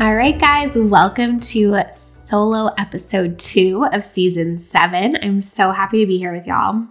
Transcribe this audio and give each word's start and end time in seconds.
All 0.00 0.16
right, 0.16 0.36
guys, 0.36 0.74
welcome 0.74 1.38
to 1.38 1.80
solo 1.92 2.66
episode 2.76 3.38
two 3.38 3.86
of 3.92 4.04
season 4.04 4.58
seven. 4.58 5.16
I'm 5.22 5.40
so 5.40 5.70
happy 5.70 6.00
to 6.00 6.06
be 6.06 6.18
here 6.18 6.32
with 6.32 6.48
y'all. 6.48 6.88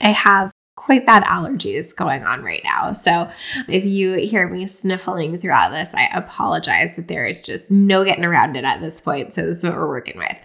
I 0.00 0.08
have 0.08 0.50
quite 0.74 1.04
bad 1.04 1.22
allergies 1.24 1.94
going 1.94 2.24
on 2.24 2.42
right 2.42 2.62
now. 2.64 2.94
So 2.94 3.30
if 3.68 3.84
you 3.84 4.14
hear 4.14 4.48
me 4.48 4.66
sniffling 4.68 5.38
throughout 5.38 5.68
this, 5.68 5.92
I 5.94 6.06
apologize, 6.14 6.94
but 6.96 7.08
there 7.08 7.26
is 7.26 7.42
just 7.42 7.70
no 7.70 8.06
getting 8.06 8.24
around 8.24 8.56
it 8.56 8.64
at 8.64 8.80
this 8.80 9.02
point. 9.02 9.34
So 9.34 9.42
this 9.42 9.58
is 9.58 9.64
what 9.64 9.74
we're 9.74 9.86
working 9.86 10.16
with. 10.16 10.36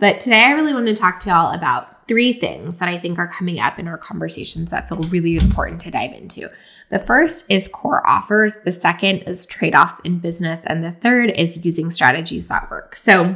But 0.00 0.22
today 0.22 0.44
I 0.44 0.52
really 0.52 0.72
want 0.72 0.86
to 0.86 0.94
talk 0.94 1.20
to 1.20 1.28
y'all 1.28 1.54
about 1.54 2.08
three 2.08 2.32
things 2.32 2.78
that 2.78 2.88
I 2.88 2.96
think 2.96 3.18
are 3.18 3.28
coming 3.28 3.60
up 3.60 3.78
in 3.78 3.88
our 3.88 3.98
conversations 3.98 4.70
that 4.70 4.88
feel 4.88 5.00
really 5.02 5.36
important 5.36 5.82
to 5.82 5.90
dive 5.90 6.12
into. 6.12 6.48
The 6.92 6.98
first 6.98 7.50
is 7.50 7.68
core 7.68 8.06
offers, 8.06 8.56
the 8.64 8.72
second 8.72 9.20
is 9.20 9.46
trade 9.46 9.74
offs 9.74 10.00
in 10.00 10.18
business, 10.18 10.60
and 10.66 10.84
the 10.84 10.92
third 10.92 11.30
is 11.38 11.64
using 11.64 11.90
strategies 11.90 12.48
that 12.48 12.70
work. 12.70 12.96
So, 12.96 13.34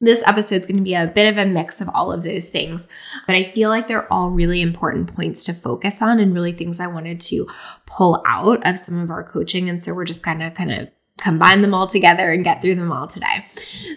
this 0.00 0.22
episode 0.26 0.62
is 0.62 0.66
going 0.66 0.78
to 0.78 0.82
be 0.82 0.94
a 0.94 1.06
bit 1.06 1.30
of 1.30 1.36
a 1.36 1.44
mix 1.44 1.82
of 1.82 1.90
all 1.92 2.10
of 2.10 2.22
those 2.22 2.48
things, 2.48 2.88
but 3.26 3.36
I 3.36 3.44
feel 3.44 3.68
like 3.68 3.88
they're 3.88 4.10
all 4.10 4.30
really 4.30 4.62
important 4.62 5.14
points 5.14 5.44
to 5.44 5.52
focus 5.52 6.00
on 6.00 6.18
and 6.18 6.32
really 6.32 6.52
things 6.52 6.80
I 6.80 6.86
wanted 6.86 7.20
to 7.22 7.46
pull 7.84 8.22
out 8.26 8.66
of 8.66 8.78
some 8.78 8.98
of 8.98 9.10
our 9.10 9.22
coaching. 9.22 9.68
And 9.68 9.84
so 9.84 9.92
we're 9.92 10.06
just 10.06 10.22
kind 10.22 10.42
of 10.42 10.54
kind 10.54 10.72
of 10.72 10.88
combine 11.18 11.60
them 11.60 11.74
all 11.74 11.86
together 11.86 12.32
and 12.32 12.42
get 12.42 12.62
through 12.62 12.76
them 12.76 12.90
all 12.90 13.06
today. 13.06 13.44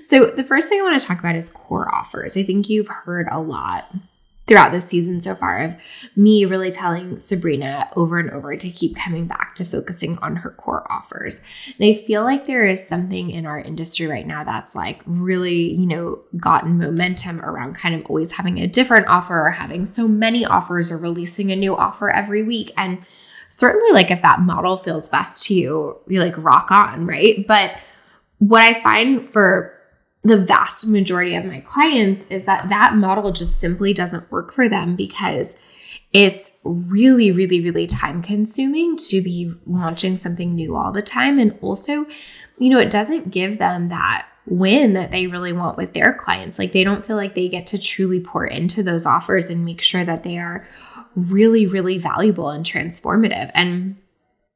So, 0.04 0.26
the 0.26 0.44
first 0.44 0.68
thing 0.68 0.82
I 0.82 0.84
want 0.84 1.00
to 1.00 1.08
talk 1.08 1.20
about 1.20 1.38
is 1.38 1.50
core 1.50 1.94
offers. 1.96 2.36
I 2.36 2.44
think 2.44 2.68
you've 2.68 2.90
heard 2.90 3.30
a 3.32 3.40
lot 3.40 3.90
throughout 4.48 4.72
this 4.72 4.86
season 4.86 5.20
so 5.20 5.36
far 5.36 5.60
of 5.60 5.76
me 6.16 6.46
really 6.46 6.72
telling 6.72 7.20
Sabrina 7.20 7.90
over 7.96 8.18
and 8.18 8.30
over 8.32 8.56
to 8.56 8.70
keep 8.70 8.96
coming 8.96 9.28
back 9.28 9.56
to 9.56 9.66
focusing 9.66 10.18
on 10.20 10.38
her 10.38 10.52
core 10.52 10.90
offers. 10.92 11.42
And 11.78 11.90
I 11.90 11.94
feel 11.94 12.24
like 12.24 12.48
there 12.48 12.66
is 12.66 12.88
something 12.88 13.30
in 13.30 13.46
our 13.46 13.60
industry 13.60 14.08
right 14.08 14.26
now 14.26 14.44
that's 14.44 14.74
like 14.74 15.02
really, 15.06 15.74
you 15.74 15.86
know, 15.86 16.22
gotten 16.38 16.78
momentum 16.78 17.42
around 17.42 17.76
kind 17.76 17.94
of 17.94 18.06
always 18.06 18.32
having 18.32 18.60
a 18.60 18.68
different 18.68 19.08
offer 19.08 19.48
or 19.48 19.52
having 19.52 19.86
so 19.86 20.08
many 20.08 20.46
offers 20.46 20.92
or 20.92 20.98
releasing 20.98 21.52
a 21.52 21.56
new 21.56 21.76
offer 21.76 22.10
every 22.10 22.44
week. 22.44 22.72
And 22.78 23.00
certainly, 23.50 23.92
like, 23.92 24.12
if 24.12 24.22
that 24.22 24.42
model 24.42 24.78
feels 24.78 25.10
best 25.10 25.46
to 25.46 25.54
you, 25.54 25.98
you 26.08 26.22
like 26.22 26.38
rock 26.38 26.72
on, 26.72 27.06
right? 27.06 27.46
But 27.48 27.78
what 28.40 28.62
I 28.62 28.82
find 28.82 29.30
for 29.30 29.77
the 30.28 30.38
vast 30.38 30.88
majority 30.88 31.36
of 31.36 31.46
my 31.46 31.62
clients 31.62 32.26
is 32.30 32.44
that 32.46 32.68
that 32.70 32.96
model 32.96 33.32
just 33.32 33.60
simply 33.60 33.94
doesn't 33.94 34.30
work 34.32 34.54
for 34.54 34.68
them 34.68 34.96
because 34.96 35.58
it's 36.14 36.54
really, 36.64 37.32
really, 37.32 37.62
really 37.62 37.88
time 37.88 38.22
consuming 38.22 38.98
to 38.98 39.22
be 39.22 39.54
launching 39.66 40.18
something 40.18 40.54
new 40.54 40.76
all 40.76 40.92
the 40.92 41.02
time. 41.02 41.40
And 41.40 41.58
also, 41.62 42.06
you 42.58 42.70
know, 42.70 42.80
it 42.80 42.90
doesn't 42.90 43.32
give 43.32 43.58
them 43.58 43.90
that 43.90 44.28
win 44.46 44.94
that 44.94 45.12
they 45.12 45.28
really 45.28 45.54
want 45.54 45.78
with 45.78 45.94
their 45.94 46.14
clients. 46.14 46.60
Like 46.60 46.72
they 46.72 46.84
don't 46.84 47.06
feel 47.06 47.18
like 47.18 47.36
they 47.36 47.48
get 47.50 47.68
to 47.68 47.80
truly 47.80 48.20
pour 48.20 48.46
into 48.46 48.84
those 48.84 49.06
offers 49.06 49.50
and 49.50 49.66
make 49.66 49.82
sure 49.82 50.04
that 50.04 50.24
they 50.24 50.38
are 50.40 50.68
really, 51.16 51.68
really 51.68 51.98
valuable 51.98 52.50
and 52.50 52.66
transformative. 52.66 53.52
And, 53.54 53.98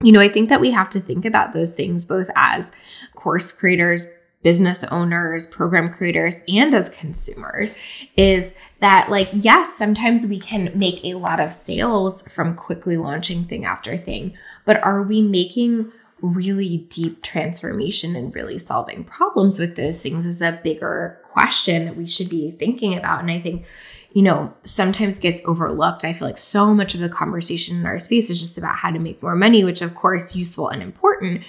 you 0.01 0.11
know, 0.11 0.21
I 0.21 0.27
think 0.29 0.49
that 0.49 0.61
we 0.61 0.71
have 0.71 0.89
to 0.91 0.99
think 0.99 1.25
about 1.25 1.53
those 1.53 1.73
things 1.73 2.05
both 2.05 2.29
as 2.35 2.71
course 3.15 3.51
creators, 3.51 4.07
business 4.43 4.83
owners, 4.85 5.45
program 5.47 5.91
creators, 5.91 6.35
and 6.47 6.73
as 6.73 6.89
consumers 6.89 7.77
is 8.17 8.53
that, 8.79 9.09
like, 9.09 9.29
yes, 9.33 9.77
sometimes 9.77 10.25
we 10.25 10.39
can 10.39 10.71
make 10.73 11.03
a 11.03 11.13
lot 11.13 11.39
of 11.39 11.53
sales 11.53 12.27
from 12.27 12.55
quickly 12.55 12.97
launching 12.97 13.43
thing 13.43 13.65
after 13.65 13.95
thing, 13.95 14.33
but 14.65 14.83
are 14.83 15.03
we 15.03 15.21
making 15.21 15.91
really 16.21 16.77
deep 16.89 17.21
transformation 17.21 18.15
and 18.15 18.33
really 18.35 18.59
solving 18.59 19.03
problems 19.03 19.59
with 19.59 19.75
those 19.75 19.97
things 19.97 20.25
is 20.25 20.41
a 20.41 20.59
bigger 20.63 21.19
question 21.23 21.85
that 21.85 21.97
we 21.97 22.07
should 22.07 22.29
be 22.29 22.51
thinking 22.51 22.97
about. 22.97 23.21
And 23.21 23.31
I 23.31 23.39
think, 23.39 23.65
you 24.13 24.21
know, 24.21 24.53
sometimes 24.63 25.17
gets 25.17 25.41
overlooked. 25.45 26.05
I 26.05 26.13
feel 26.13 26.27
like 26.27 26.37
so 26.37 26.73
much 26.73 26.93
of 26.93 26.99
the 26.99 27.09
conversation 27.09 27.77
in 27.77 27.85
our 27.85 27.99
space 27.99 28.29
is 28.29 28.39
just 28.39 28.57
about 28.57 28.75
how 28.75 28.91
to 28.91 28.99
make 28.99 29.23
more 29.23 29.35
money, 29.35 29.63
which 29.63 29.81
of 29.81 29.95
course 29.95 30.35
useful 30.35 30.69
and 30.69 30.83
important. 30.83 31.43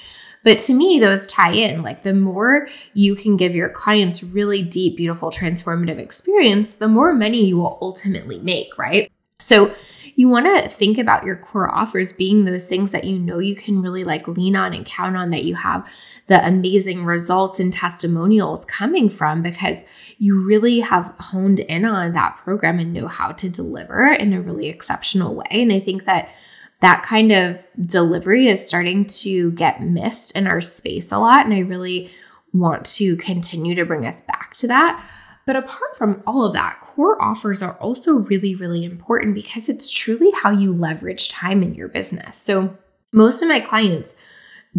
But 0.44 0.58
to 0.60 0.74
me, 0.74 0.98
those 0.98 1.26
tie 1.26 1.52
in. 1.52 1.82
Like 1.82 2.02
the 2.02 2.14
more 2.14 2.68
you 2.94 3.14
can 3.14 3.36
give 3.36 3.54
your 3.54 3.68
clients 3.68 4.22
really 4.22 4.62
deep, 4.62 4.96
beautiful, 4.96 5.30
transformative 5.30 5.98
experience, 5.98 6.74
the 6.74 6.88
more 6.88 7.12
money 7.14 7.44
you 7.44 7.58
will 7.58 7.78
ultimately 7.80 8.40
make, 8.40 8.76
right? 8.76 9.10
So 9.38 9.74
you 10.14 10.28
want 10.28 10.46
to 10.46 10.68
think 10.68 10.98
about 10.98 11.24
your 11.24 11.36
core 11.36 11.70
offers 11.70 12.12
being 12.12 12.44
those 12.44 12.66
things 12.66 12.92
that 12.92 13.04
you 13.04 13.18
know 13.18 13.38
you 13.38 13.56
can 13.56 13.80
really 13.80 14.04
like 14.04 14.28
lean 14.28 14.56
on 14.56 14.74
and 14.74 14.84
count 14.84 15.16
on 15.16 15.30
that 15.30 15.44
you 15.44 15.54
have 15.54 15.88
the 16.26 16.46
amazing 16.46 17.04
results 17.04 17.58
and 17.58 17.72
testimonials 17.72 18.64
coming 18.66 19.08
from 19.08 19.42
because 19.42 19.84
you 20.18 20.40
really 20.40 20.80
have 20.80 21.14
honed 21.18 21.60
in 21.60 21.84
on 21.84 22.12
that 22.12 22.36
program 22.38 22.78
and 22.78 22.92
know 22.92 23.08
how 23.08 23.32
to 23.32 23.48
deliver 23.48 24.06
in 24.12 24.32
a 24.32 24.40
really 24.40 24.68
exceptional 24.68 25.34
way. 25.34 25.46
And 25.50 25.72
I 25.72 25.80
think 25.80 26.04
that 26.04 26.34
that 26.82 27.04
kind 27.04 27.32
of 27.32 27.64
delivery 27.80 28.48
is 28.48 28.66
starting 28.66 29.06
to 29.06 29.52
get 29.52 29.80
missed 29.80 30.36
in 30.36 30.48
our 30.48 30.60
space 30.60 31.12
a 31.12 31.18
lot. 31.18 31.46
And 31.46 31.54
I 31.54 31.60
really 31.60 32.10
want 32.52 32.84
to 32.84 33.16
continue 33.16 33.74
to 33.76 33.86
bring 33.86 34.04
us 34.04 34.20
back 34.20 34.52
to 34.54 34.66
that. 34.66 35.02
But 35.46 35.56
apart 35.56 35.96
from 35.96 36.22
all 36.26 36.44
of 36.44 36.54
that, 36.54 36.80
core 36.80 37.22
offers 37.22 37.62
are 37.62 37.74
also 37.74 38.14
really, 38.14 38.56
really 38.56 38.84
important 38.84 39.34
because 39.34 39.68
it's 39.68 39.90
truly 39.90 40.30
how 40.32 40.50
you 40.50 40.72
leverage 40.72 41.30
time 41.30 41.62
in 41.62 41.74
your 41.74 41.88
business. 41.88 42.36
So, 42.36 42.76
most 43.12 43.42
of 43.42 43.48
my 43.48 43.60
clients 43.60 44.14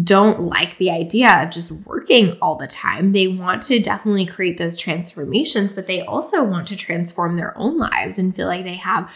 don't 0.02 0.40
like 0.40 0.76
the 0.78 0.90
idea 0.90 1.42
of 1.42 1.50
just 1.50 1.70
working 1.70 2.36
all 2.42 2.56
the 2.56 2.66
time. 2.66 3.12
They 3.12 3.28
want 3.28 3.62
to 3.64 3.78
definitely 3.78 4.26
create 4.26 4.58
those 4.58 4.76
transformations, 4.76 5.72
but 5.72 5.86
they 5.86 6.00
also 6.00 6.42
want 6.42 6.66
to 6.68 6.76
transform 6.76 7.36
their 7.36 7.56
own 7.56 7.78
lives 7.78 8.18
and 8.18 8.34
feel 8.34 8.48
like 8.48 8.64
they 8.64 8.74
have 8.74 9.08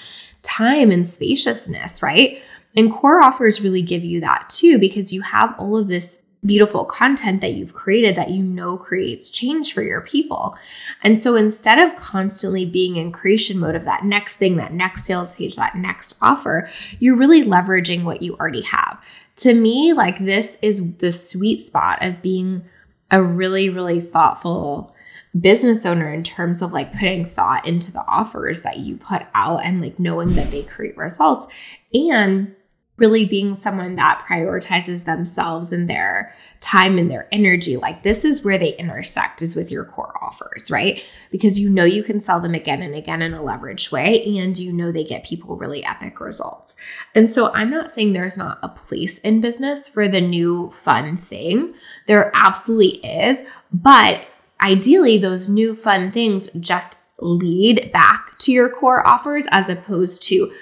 time 0.42 0.92
and 0.92 1.08
spaciousness, 1.08 2.00
right? 2.00 2.40
And 2.76 2.92
core 2.92 3.22
offers 3.22 3.60
really 3.60 3.82
give 3.82 4.04
you 4.04 4.20
that 4.20 4.48
too, 4.48 4.78
because 4.78 5.12
you 5.12 5.22
have 5.22 5.54
all 5.58 5.76
of 5.76 5.88
this 5.88 6.22
beautiful 6.46 6.84
content 6.84 7.40
that 7.40 7.54
you've 7.54 7.74
created 7.74 8.14
that 8.14 8.30
you 8.30 8.42
know 8.42 8.76
creates 8.76 9.28
change 9.28 9.72
for 9.72 9.82
your 9.82 10.00
people. 10.00 10.56
And 11.02 11.18
so 11.18 11.34
instead 11.34 11.78
of 11.78 11.98
constantly 11.98 12.64
being 12.64 12.96
in 12.96 13.10
creation 13.10 13.58
mode 13.58 13.74
of 13.74 13.84
that 13.84 14.04
next 14.04 14.36
thing, 14.36 14.56
that 14.56 14.72
next 14.72 15.04
sales 15.04 15.32
page, 15.32 15.56
that 15.56 15.76
next 15.76 16.16
offer, 16.22 16.70
you're 17.00 17.16
really 17.16 17.42
leveraging 17.42 18.04
what 18.04 18.22
you 18.22 18.36
already 18.36 18.62
have. 18.62 19.02
To 19.36 19.54
me, 19.54 19.92
like 19.92 20.18
this 20.18 20.56
is 20.62 20.96
the 20.98 21.12
sweet 21.12 21.64
spot 21.64 21.98
of 22.02 22.22
being 22.22 22.64
a 23.10 23.22
really, 23.22 23.68
really 23.68 24.00
thoughtful 24.00 24.94
business 25.38 25.84
owner 25.84 26.12
in 26.12 26.22
terms 26.22 26.62
of 26.62 26.72
like 26.72 26.92
putting 26.92 27.24
thought 27.24 27.66
into 27.66 27.92
the 27.92 28.04
offers 28.06 28.62
that 28.62 28.78
you 28.78 28.96
put 28.96 29.22
out 29.34 29.64
and 29.64 29.80
like 29.80 29.98
knowing 29.98 30.34
that 30.34 30.50
they 30.50 30.62
create 30.62 30.96
results 30.96 31.46
and 31.92 32.54
really 32.98 33.24
being 33.24 33.54
someone 33.54 33.94
that 33.96 34.24
prioritizes 34.28 35.04
themselves 35.04 35.72
and 35.72 35.88
their 35.88 36.34
time 36.60 36.98
and 36.98 37.10
their 37.10 37.28
energy. 37.30 37.76
Like 37.76 38.02
this 38.02 38.24
is 38.24 38.44
where 38.44 38.58
they 38.58 38.76
intersect 38.76 39.40
is 39.40 39.54
with 39.54 39.70
your 39.70 39.84
core 39.84 40.12
offers, 40.20 40.70
right? 40.70 41.02
Because 41.30 41.60
you 41.60 41.70
know 41.70 41.84
you 41.84 42.02
can 42.02 42.20
sell 42.20 42.40
them 42.40 42.54
again 42.54 42.82
and 42.82 42.94
again 42.94 43.22
in 43.22 43.32
a 43.32 43.40
leveraged 43.40 43.92
way 43.92 44.24
and 44.38 44.58
you 44.58 44.72
know 44.72 44.90
they 44.90 45.04
get 45.04 45.24
people 45.24 45.56
really 45.56 45.84
epic 45.84 46.20
results. 46.20 46.74
And 47.14 47.30
so 47.30 47.52
I'm 47.52 47.70
not 47.70 47.92
saying 47.92 48.12
there's 48.12 48.36
not 48.36 48.58
a 48.62 48.68
place 48.68 49.18
in 49.18 49.40
business 49.40 49.88
for 49.88 50.08
the 50.08 50.20
new 50.20 50.70
fun 50.72 51.18
thing. 51.18 51.74
There 52.06 52.32
absolutely 52.34 52.98
is, 53.06 53.38
but 53.72 54.26
ideally 54.60 55.18
those 55.18 55.48
new 55.48 55.76
fun 55.76 56.10
things 56.10 56.50
just 56.58 56.96
lead 57.20 57.90
back 57.92 58.38
to 58.38 58.52
your 58.52 58.68
core 58.68 59.06
offers 59.06 59.46
as 59.50 59.68
opposed 59.68 60.22
to 60.24 60.52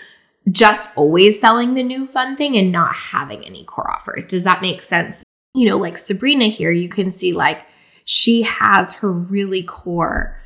just 0.50 0.88
always 0.96 1.40
selling 1.40 1.74
the 1.74 1.82
new 1.82 2.06
fun 2.06 2.36
thing 2.36 2.56
and 2.56 2.70
not 2.70 2.94
having 2.94 3.44
any 3.44 3.64
core 3.64 3.90
offers. 3.90 4.26
Does 4.26 4.44
that 4.44 4.62
make 4.62 4.82
sense? 4.82 5.24
You 5.54 5.68
know, 5.68 5.78
like 5.78 5.98
Sabrina 5.98 6.46
here, 6.46 6.70
you 6.70 6.88
can 6.88 7.10
see 7.10 7.32
like 7.32 7.64
she 8.04 8.42
has 8.42 8.94
her 8.94 9.10
really 9.10 9.62
core 9.62 10.40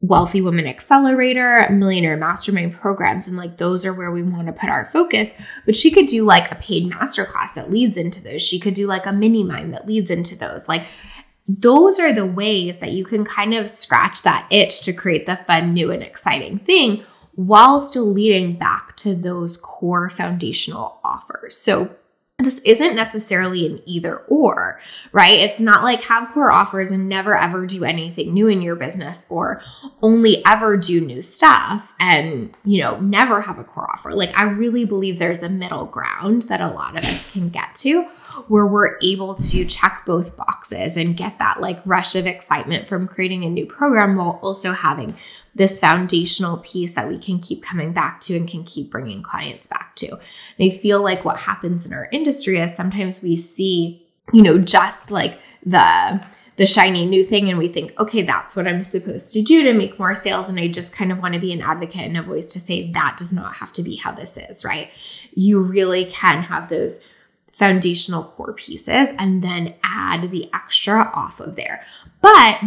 Wealthy 0.00 0.42
Woman 0.42 0.66
Accelerator, 0.66 1.66
Millionaire 1.70 2.16
Mastermind 2.16 2.74
programs, 2.74 3.26
and 3.26 3.38
like 3.38 3.56
those 3.56 3.86
are 3.86 3.94
where 3.94 4.10
we 4.10 4.22
want 4.22 4.48
to 4.48 4.52
put 4.52 4.68
our 4.68 4.86
focus. 4.86 5.32
But 5.64 5.76
she 5.76 5.90
could 5.90 6.06
do 6.06 6.24
like 6.24 6.50
a 6.50 6.56
paid 6.56 6.90
masterclass 6.90 7.54
that 7.54 7.70
leads 7.70 7.96
into 7.96 8.22
those. 8.22 8.42
She 8.42 8.60
could 8.60 8.74
do 8.74 8.86
like 8.86 9.06
a 9.06 9.12
mini 9.12 9.44
mind 9.44 9.72
that 9.72 9.86
leads 9.86 10.10
into 10.10 10.36
those. 10.36 10.68
Like 10.68 10.82
those 11.48 11.98
are 11.98 12.12
the 12.12 12.26
ways 12.26 12.78
that 12.78 12.92
you 12.92 13.04
can 13.04 13.24
kind 13.24 13.54
of 13.54 13.70
scratch 13.70 14.22
that 14.22 14.46
itch 14.50 14.82
to 14.82 14.92
create 14.92 15.26
the 15.26 15.36
fun, 15.36 15.72
new, 15.72 15.90
and 15.90 16.02
exciting 16.02 16.58
thing 16.58 17.04
while 17.36 17.80
still 17.80 18.10
leading 18.10 18.56
back 18.56 18.96
to 18.96 19.14
those 19.14 19.56
core 19.56 20.08
foundational 20.08 21.00
offers. 21.04 21.56
So 21.56 21.94
this 22.38 22.60
isn't 22.60 22.96
necessarily 22.96 23.64
an 23.64 23.80
either 23.86 24.18
or, 24.28 24.80
right? 25.12 25.38
It's 25.38 25.60
not 25.60 25.84
like 25.84 26.02
have 26.02 26.32
core 26.32 26.50
offers 26.50 26.90
and 26.90 27.08
never 27.08 27.36
ever 27.36 27.64
do 27.64 27.84
anything 27.84 28.34
new 28.34 28.48
in 28.48 28.60
your 28.60 28.74
business 28.74 29.24
or 29.30 29.62
only 30.02 30.42
ever 30.44 30.76
do 30.76 31.00
new 31.00 31.22
stuff 31.22 31.92
and, 32.00 32.54
you 32.64 32.82
know, 32.82 32.98
never 32.98 33.40
have 33.40 33.60
a 33.60 33.64
core 33.64 33.88
offer. 33.90 34.12
Like, 34.12 34.36
I 34.36 34.44
really 34.44 34.84
believe 34.84 35.18
there's 35.18 35.44
a 35.44 35.48
middle 35.48 35.86
ground 35.86 36.42
that 36.42 36.60
a 36.60 36.68
lot 36.68 36.98
of 36.98 37.04
us 37.04 37.30
can 37.30 37.50
get 37.50 37.72
to 37.76 38.02
where 38.48 38.66
we're 38.66 38.98
able 39.00 39.36
to 39.36 39.64
check 39.64 40.02
both 40.04 40.36
boxes 40.36 40.96
and 40.96 41.16
get 41.16 41.38
that 41.38 41.60
like 41.60 41.80
rush 41.86 42.16
of 42.16 42.26
excitement 42.26 42.88
from 42.88 43.06
creating 43.06 43.44
a 43.44 43.48
new 43.48 43.64
program 43.64 44.16
while 44.16 44.40
also 44.42 44.72
having 44.72 45.16
this 45.54 45.78
foundational 45.78 46.58
piece 46.58 46.94
that 46.94 47.08
we 47.08 47.18
can 47.18 47.38
keep 47.38 47.62
coming 47.62 47.92
back 47.92 48.20
to 48.20 48.36
and 48.36 48.48
can 48.48 48.64
keep 48.64 48.90
bringing 48.90 49.22
clients 49.22 49.68
back 49.68 49.94
to. 49.96 50.08
And 50.08 50.20
I 50.60 50.70
feel 50.70 51.02
like 51.02 51.24
what 51.24 51.38
happens 51.38 51.86
in 51.86 51.92
our 51.92 52.08
industry 52.10 52.58
is 52.58 52.74
sometimes 52.74 53.22
we 53.22 53.36
see, 53.36 54.06
you 54.32 54.42
know, 54.42 54.58
just 54.58 55.10
like 55.10 55.38
the 55.64 56.24
the 56.56 56.66
shiny 56.66 57.04
new 57.04 57.24
thing 57.24 57.50
and 57.50 57.58
we 57.58 57.66
think, 57.66 57.98
okay, 57.98 58.22
that's 58.22 58.54
what 58.54 58.68
I'm 58.68 58.82
supposed 58.82 59.32
to 59.32 59.42
do 59.42 59.64
to 59.64 59.72
make 59.72 59.98
more 59.98 60.14
sales. 60.14 60.48
And 60.48 60.58
I 60.58 60.68
just 60.68 60.94
kind 60.94 61.10
of 61.10 61.18
want 61.18 61.34
to 61.34 61.40
be 61.40 61.52
an 61.52 61.60
advocate 61.60 62.02
and 62.02 62.16
a 62.16 62.22
voice 62.22 62.48
to 62.50 62.60
say 62.60 62.92
that 62.92 63.16
does 63.16 63.32
not 63.32 63.56
have 63.56 63.72
to 63.72 63.82
be 63.82 63.96
how 63.96 64.12
this 64.12 64.36
is, 64.36 64.64
right? 64.64 64.88
You 65.32 65.60
really 65.60 66.04
can 66.04 66.44
have 66.44 66.68
those 66.68 67.04
foundational 67.52 68.22
core 68.22 68.52
pieces 68.52 69.08
and 69.18 69.42
then 69.42 69.74
add 69.82 70.30
the 70.30 70.48
extra 70.54 71.10
off 71.12 71.40
of 71.40 71.56
there. 71.56 71.84
But 72.20 72.60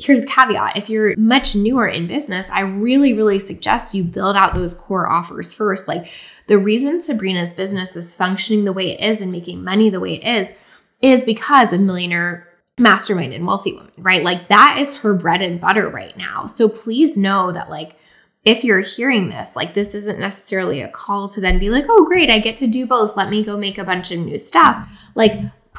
here's 0.00 0.20
the 0.20 0.26
caveat 0.26 0.76
if 0.76 0.88
you're 0.88 1.16
much 1.16 1.54
newer 1.54 1.86
in 1.86 2.06
business, 2.06 2.48
I 2.50 2.60
really, 2.60 3.12
really 3.12 3.38
suggest 3.38 3.94
you 3.94 4.02
build 4.02 4.36
out 4.36 4.54
those 4.54 4.74
core 4.74 5.08
offers 5.08 5.52
first. 5.52 5.86
Like 5.88 6.08
the 6.46 6.58
reason 6.58 7.00
Sabrina's 7.00 7.52
business 7.52 7.94
is 7.96 8.14
functioning 8.14 8.64
the 8.64 8.72
way 8.72 8.90
it 8.90 9.00
is 9.00 9.20
and 9.20 9.30
making 9.30 9.62
money 9.62 9.90
the 9.90 10.00
way 10.00 10.14
it 10.14 10.24
is, 10.24 10.52
is 11.00 11.24
because 11.24 11.72
a 11.72 11.78
millionaire 11.78 12.48
mastermind 12.78 13.32
and 13.32 13.46
wealthy 13.46 13.74
woman, 13.74 13.92
right? 13.98 14.22
Like 14.22 14.48
that 14.48 14.78
is 14.78 14.98
her 14.98 15.14
bread 15.14 15.42
and 15.42 15.60
butter 15.60 15.88
right 15.88 16.16
now. 16.16 16.46
So 16.46 16.68
please 16.68 17.16
know 17.16 17.52
that, 17.52 17.70
like, 17.70 17.96
if 18.44 18.64
you're 18.64 18.80
hearing 18.80 19.28
this, 19.28 19.54
like 19.54 19.74
this 19.74 19.94
isn't 19.94 20.18
necessarily 20.18 20.80
a 20.80 20.88
call 20.88 21.28
to 21.28 21.42
then 21.42 21.58
be 21.58 21.68
like, 21.68 21.84
oh, 21.88 22.06
great, 22.06 22.30
I 22.30 22.38
get 22.38 22.56
to 22.56 22.66
do 22.66 22.86
both. 22.86 23.16
Let 23.16 23.28
me 23.28 23.44
go 23.44 23.56
make 23.58 23.76
a 23.76 23.84
bunch 23.84 24.10
of 24.10 24.18
new 24.18 24.38
stuff. 24.38 25.10
Like, 25.14 25.32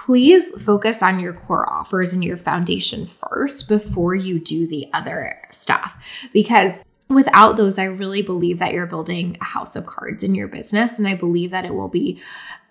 please 0.06 0.50
focus 0.64 1.04
on 1.04 1.20
your 1.20 1.34
core 1.34 1.72
offers 1.72 2.14
and 2.14 2.24
your 2.24 2.38
foundation 2.38 3.06
first 3.06 3.70
before 3.70 4.16
you 4.16 4.40
do 4.40 4.66
the 4.66 4.90
other 4.94 5.40
stuff. 5.52 5.96
Because 6.34 6.84
without 7.10 7.58
those, 7.58 7.78
I 7.78 7.86
really 7.86 8.22
believe 8.22 8.60
that 8.60 8.74
you're 8.74 8.88
building 8.88 9.38
a 9.42 9.44
house 9.44 9.76
of 9.76 9.86
cards 9.86 10.24
in 10.24 10.34
your 10.34 10.48
business. 10.48 10.98
And 10.98 11.08
I 11.08 11.16
believe 11.16 11.52
that 11.52 11.66
it 11.66 11.74
will 11.74 11.90
be 11.90 12.20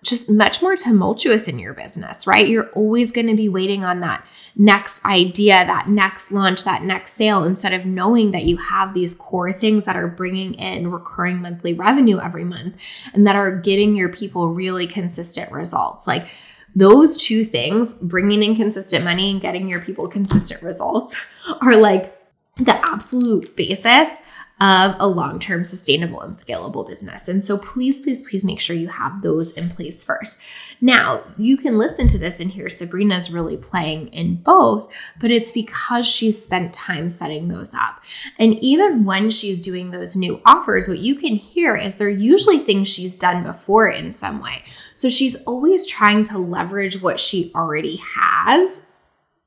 just 0.03 0.29
much 0.29 0.61
more 0.61 0.75
tumultuous 0.75 1.47
in 1.47 1.59
your 1.59 1.73
business, 1.73 2.25
right? 2.25 2.47
You're 2.47 2.69
always 2.71 3.11
going 3.11 3.27
to 3.27 3.35
be 3.35 3.47
waiting 3.47 3.85
on 3.85 3.99
that 3.99 4.25
next 4.55 5.05
idea, 5.05 5.63
that 5.65 5.87
next 5.87 6.31
launch, 6.31 6.63
that 6.65 6.83
next 6.83 7.13
sale, 7.13 7.43
instead 7.43 7.71
of 7.71 7.85
knowing 7.85 8.31
that 8.31 8.45
you 8.45 8.57
have 8.57 8.93
these 8.93 9.13
core 9.13 9.53
things 9.53 9.85
that 9.85 9.95
are 9.95 10.07
bringing 10.07 10.55
in 10.55 10.91
recurring 10.91 11.41
monthly 11.41 11.73
revenue 11.73 12.19
every 12.19 12.43
month 12.43 12.75
and 13.13 13.27
that 13.27 13.35
are 13.35 13.55
getting 13.55 13.95
your 13.95 14.09
people 14.09 14.49
really 14.49 14.87
consistent 14.87 15.51
results. 15.51 16.07
Like, 16.07 16.27
those 16.75 17.17
two 17.17 17.43
things, 17.45 17.93
bringing 17.93 18.43
in 18.43 18.55
consistent 18.55 19.03
money 19.03 19.31
and 19.31 19.41
getting 19.41 19.67
your 19.67 19.81
people 19.81 20.07
consistent 20.07 20.61
results, 20.63 21.15
are 21.61 21.75
like 21.75 22.17
the 22.57 22.73
absolute 22.85 23.55
basis 23.55 24.17
of 24.61 24.95
a 24.99 25.07
long 25.07 25.39
term 25.39 25.63
sustainable 25.63 26.21
and 26.21 26.37
scalable 26.37 26.87
business. 26.87 27.27
And 27.27 27.43
so 27.43 27.57
please, 27.57 27.99
please, 27.99 28.27
please 28.27 28.45
make 28.45 28.59
sure 28.59 28.75
you 28.75 28.89
have 28.89 29.23
those 29.23 29.51
in 29.53 29.71
place 29.71 30.05
first. 30.05 30.39
Now, 30.79 31.23
you 31.37 31.57
can 31.57 31.79
listen 31.79 32.07
to 32.09 32.19
this 32.19 32.39
and 32.39 32.51
hear 32.51 32.69
Sabrina's 32.69 33.31
really 33.31 33.57
playing 33.57 34.09
in 34.09 34.35
both, 34.35 34.93
but 35.19 35.31
it's 35.31 35.51
because 35.51 36.07
she's 36.07 36.43
spent 36.43 36.73
time 36.73 37.09
setting 37.09 37.47
those 37.47 37.73
up. 37.73 38.01
And 38.37 38.53
even 38.59 39.03
when 39.03 39.31
she's 39.31 39.59
doing 39.59 39.89
those 39.89 40.15
new 40.15 40.39
offers, 40.45 40.87
what 40.87 40.99
you 40.99 41.15
can 41.15 41.35
hear 41.35 41.75
is 41.75 41.95
they're 41.95 42.09
usually 42.09 42.59
things 42.59 42.87
she's 42.87 43.15
done 43.15 43.43
before 43.43 43.89
in 43.89 44.11
some 44.11 44.41
way. 44.41 44.63
So 44.93 45.09
she's 45.09 45.35
always 45.47 45.87
trying 45.87 46.23
to 46.25 46.37
leverage 46.37 47.01
what 47.01 47.19
she 47.19 47.51
already 47.55 47.99
has 48.15 48.85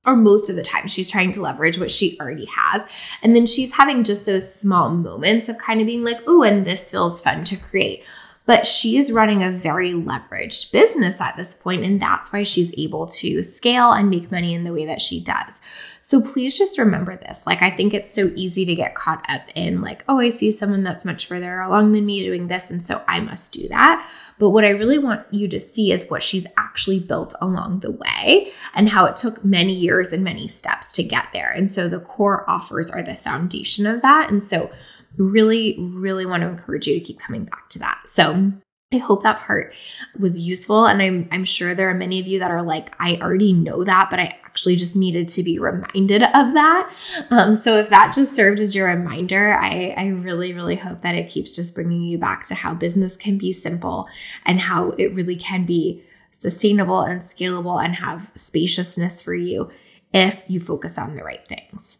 or 0.06 0.16
most 0.16 0.50
of 0.50 0.56
the 0.56 0.62
time 0.62 0.88
she's 0.88 1.10
trying 1.10 1.32
to 1.32 1.40
leverage 1.40 1.78
what 1.78 1.90
she 1.90 2.18
already 2.20 2.46
has. 2.46 2.86
And 3.22 3.34
then 3.34 3.46
she's 3.46 3.72
having 3.72 4.04
just 4.04 4.26
those 4.26 4.52
small 4.52 4.90
moments 4.90 5.48
of 5.48 5.58
kind 5.58 5.80
of 5.80 5.86
being 5.86 6.04
like 6.04 6.18
oh 6.26 6.42
and 6.42 6.66
this 6.66 6.90
feels 6.90 7.20
fun 7.20 7.44
to 7.44 7.56
create. 7.56 8.04
But 8.46 8.66
she 8.66 8.98
is 8.98 9.10
running 9.10 9.42
a 9.42 9.50
very 9.50 9.92
leveraged 9.92 10.70
business 10.70 11.20
at 11.20 11.36
this 11.36 11.54
point 11.54 11.84
and 11.84 12.00
that's 12.00 12.32
why 12.32 12.42
she's 12.42 12.74
able 12.76 13.06
to 13.06 13.42
scale 13.42 13.92
and 13.92 14.10
make 14.10 14.30
money 14.30 14.54
in 14.54 14.64
the 14.64 14.72
way 14.72 14.84
that 14.84 15.00
she 15.00 15.22
does 15.22 15.60
so 16.04 16.20
please 16.20 16.58
just 16.58 16.78
remember 16.78 17.16
this. 17.16 17.46
Like, 17.46 17.62
I 17.62 17.70
think 17.70 17.94
it's 17.94 18.12
so 18.12 18.30
easy 18.36 18.66
to 18.66 18.74
get 18.74 18.94
caught 18.94 19.24
up 19.30 19.40
in, 19.54 19.80
like, 19.80 20.04
oh, 20.06 20.20
I 20.20 20.28
see 20.28 20.52
someone 20.52 20.82
that's 20.82 21.06
much 21.06 21.24
further 21.24 21.60
along 21.60 21.92
than 21.92 22.04
me 22.04 22.22
doing 22.22 22.48
this. 22.48 22.70
And 22.70 22.84
so 22.84 23.02
I 23.08 23.20
must 23.20 23.54
do 23.54 23.66
that. 23.68 24.06
But 24.38 24.50
what 24.50 24.66
I 24.66 24.70
really 24.70 24.98
want 24.98 25.24
you 25.30 25.48
to 25.48 25.58
see 25.58 25.92
is 25.92 26.04
what 26.10 26.22
she's 26.22 26.46
actually 26.58 27.00
built 27.00 27.32
along 27.40 27.80
the 27.80 27.92
way 27.92 28.52
and 28.74 28.90
how 28.90 29.06
it 29.06 29.16
took 29.16 29.42
many 29.46 29.72
years 29.72 30.12
and 30.12 30.22
many 30.22 30.46
steps 30.46 30.92
to 30.92 31.02
get 31.02 31.28
there. 31.32 31.50
And 31.50 31.72
so 31.72 31.88
the 31.88 32.00
core 32.00 32.44
offers 32.50 32.90
are 32.90 33.02
the 33.02 33.14
foundation 33.14 33.86
of 33.86 34.02
that. 34.02 34.30
And 34.30 34.42
so, 34.42 34.70
really, 35.16 35.74
really 35.78 36.26
want 36.26 36.42
to 36.42 36.48
encourage 36.48 36.86
you 36.86 36.98
to 36.98 37.04
keep 37.04 37.18
coming 37.18 37.46
back 37.46 37.70
to 37.70 37.78
that. 37.78 38.02
So, 38.04 38.52
I 38.92 38.98
hope 38.98 39.22
that 39.22 39.40
part 39.40 39.72
was 40.18 40.38
useful. 40.38 40.84
And 40.86 41.00
I'm, 41.00 41.28
I'm 41.32 41.44
sure 41.46 41.74
there 41.74 41.88
are 41.88 41.94
many 41.94 42.20
of 42.20 42.26
you 42.26 42.40
that 42.40 42.50
are 42.50 42.62
like, 42.62 42.94
I 43.00 43.16
already 43.22 43.54
know 43.54 43.82
that, 43.84 44.08
but 44.10 44.20
I 44.20 44.38
actually 44.54 44.76
just 44.76 44.94
needed 44.94 45.26
to 45.26 45.42
be 45.42 45.58
reminded 45.58 46.22
of 46.22 46.54
that. 46.54 46.94
Um, 47.30 47.56
so 47.56 47.76
if 47.76 47.90
that 47.90 48.14
just 48.14 48.36
served 48.36 48.60
as 48.60 48.72
your 48.72 48.86
reminder, 48.86 49.52
I, 49.52 49.92
I 49.96 50.06
really, 50.06 50.52
really 50.52 50.76
hope 50.76 51.00
that 51.00 51.16
it 51.16 51.28
keeps 51.28 51.50
just 51.50 51.74
bringing 51.74 52.02
you 52.02 52.18
back 52.18 52.42
to 52.46 52.54
how 52.54 52.72
business 52.72 53.16
can 53.16 53.36
be 53.36 53.52
simple 53.52 54.06
and 54.46 54.60
how 54.60 54.90
it 54.90 55.12
really 55.12 55.34
can 55.34 55.66
be 55.66 56.04
sustainable 56.30 57.00
and 57.00 57.20
scalable 57.20 57.84
and 57.84 57.96
have 57.96 58.30
spaciousness 58.36 59.20
for 59.20 59.34
you 59.34 59.72
if 60.12 60.44
you 60.46 60.60
focus 60.60 60.98
on 60.98 61.16
the 61.16 61.24
right 61.24 61.44
things. 61.48 61.98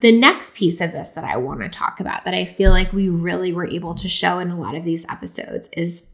The 0.00 0.12
next 0.12 0.56
piece 0.56 0.82
of 0.82 0.92
this 0.92 1.12
that 1.12 1.24
I 1.24 1.38
want 1.38 1.62
to 1.62 1.70
talk 1.70 2.00
about 2.00 2.26
that 2.26 2.34
I 2.34 2.44
feel 2.44 2.70
like 2.70 2.92
we 2.92 3.08
really 3.08 3.54
were 3.54 3.66
able 3.66 3.94
to 3.94 4.10
show 4.10 4.40
in 4.40 4.50
a 4.50 4.60
lot 4.60 4.74
of 4.74 4.84
these 4.84 5.08
episodes 5.08 5.70
is 5.74 6.04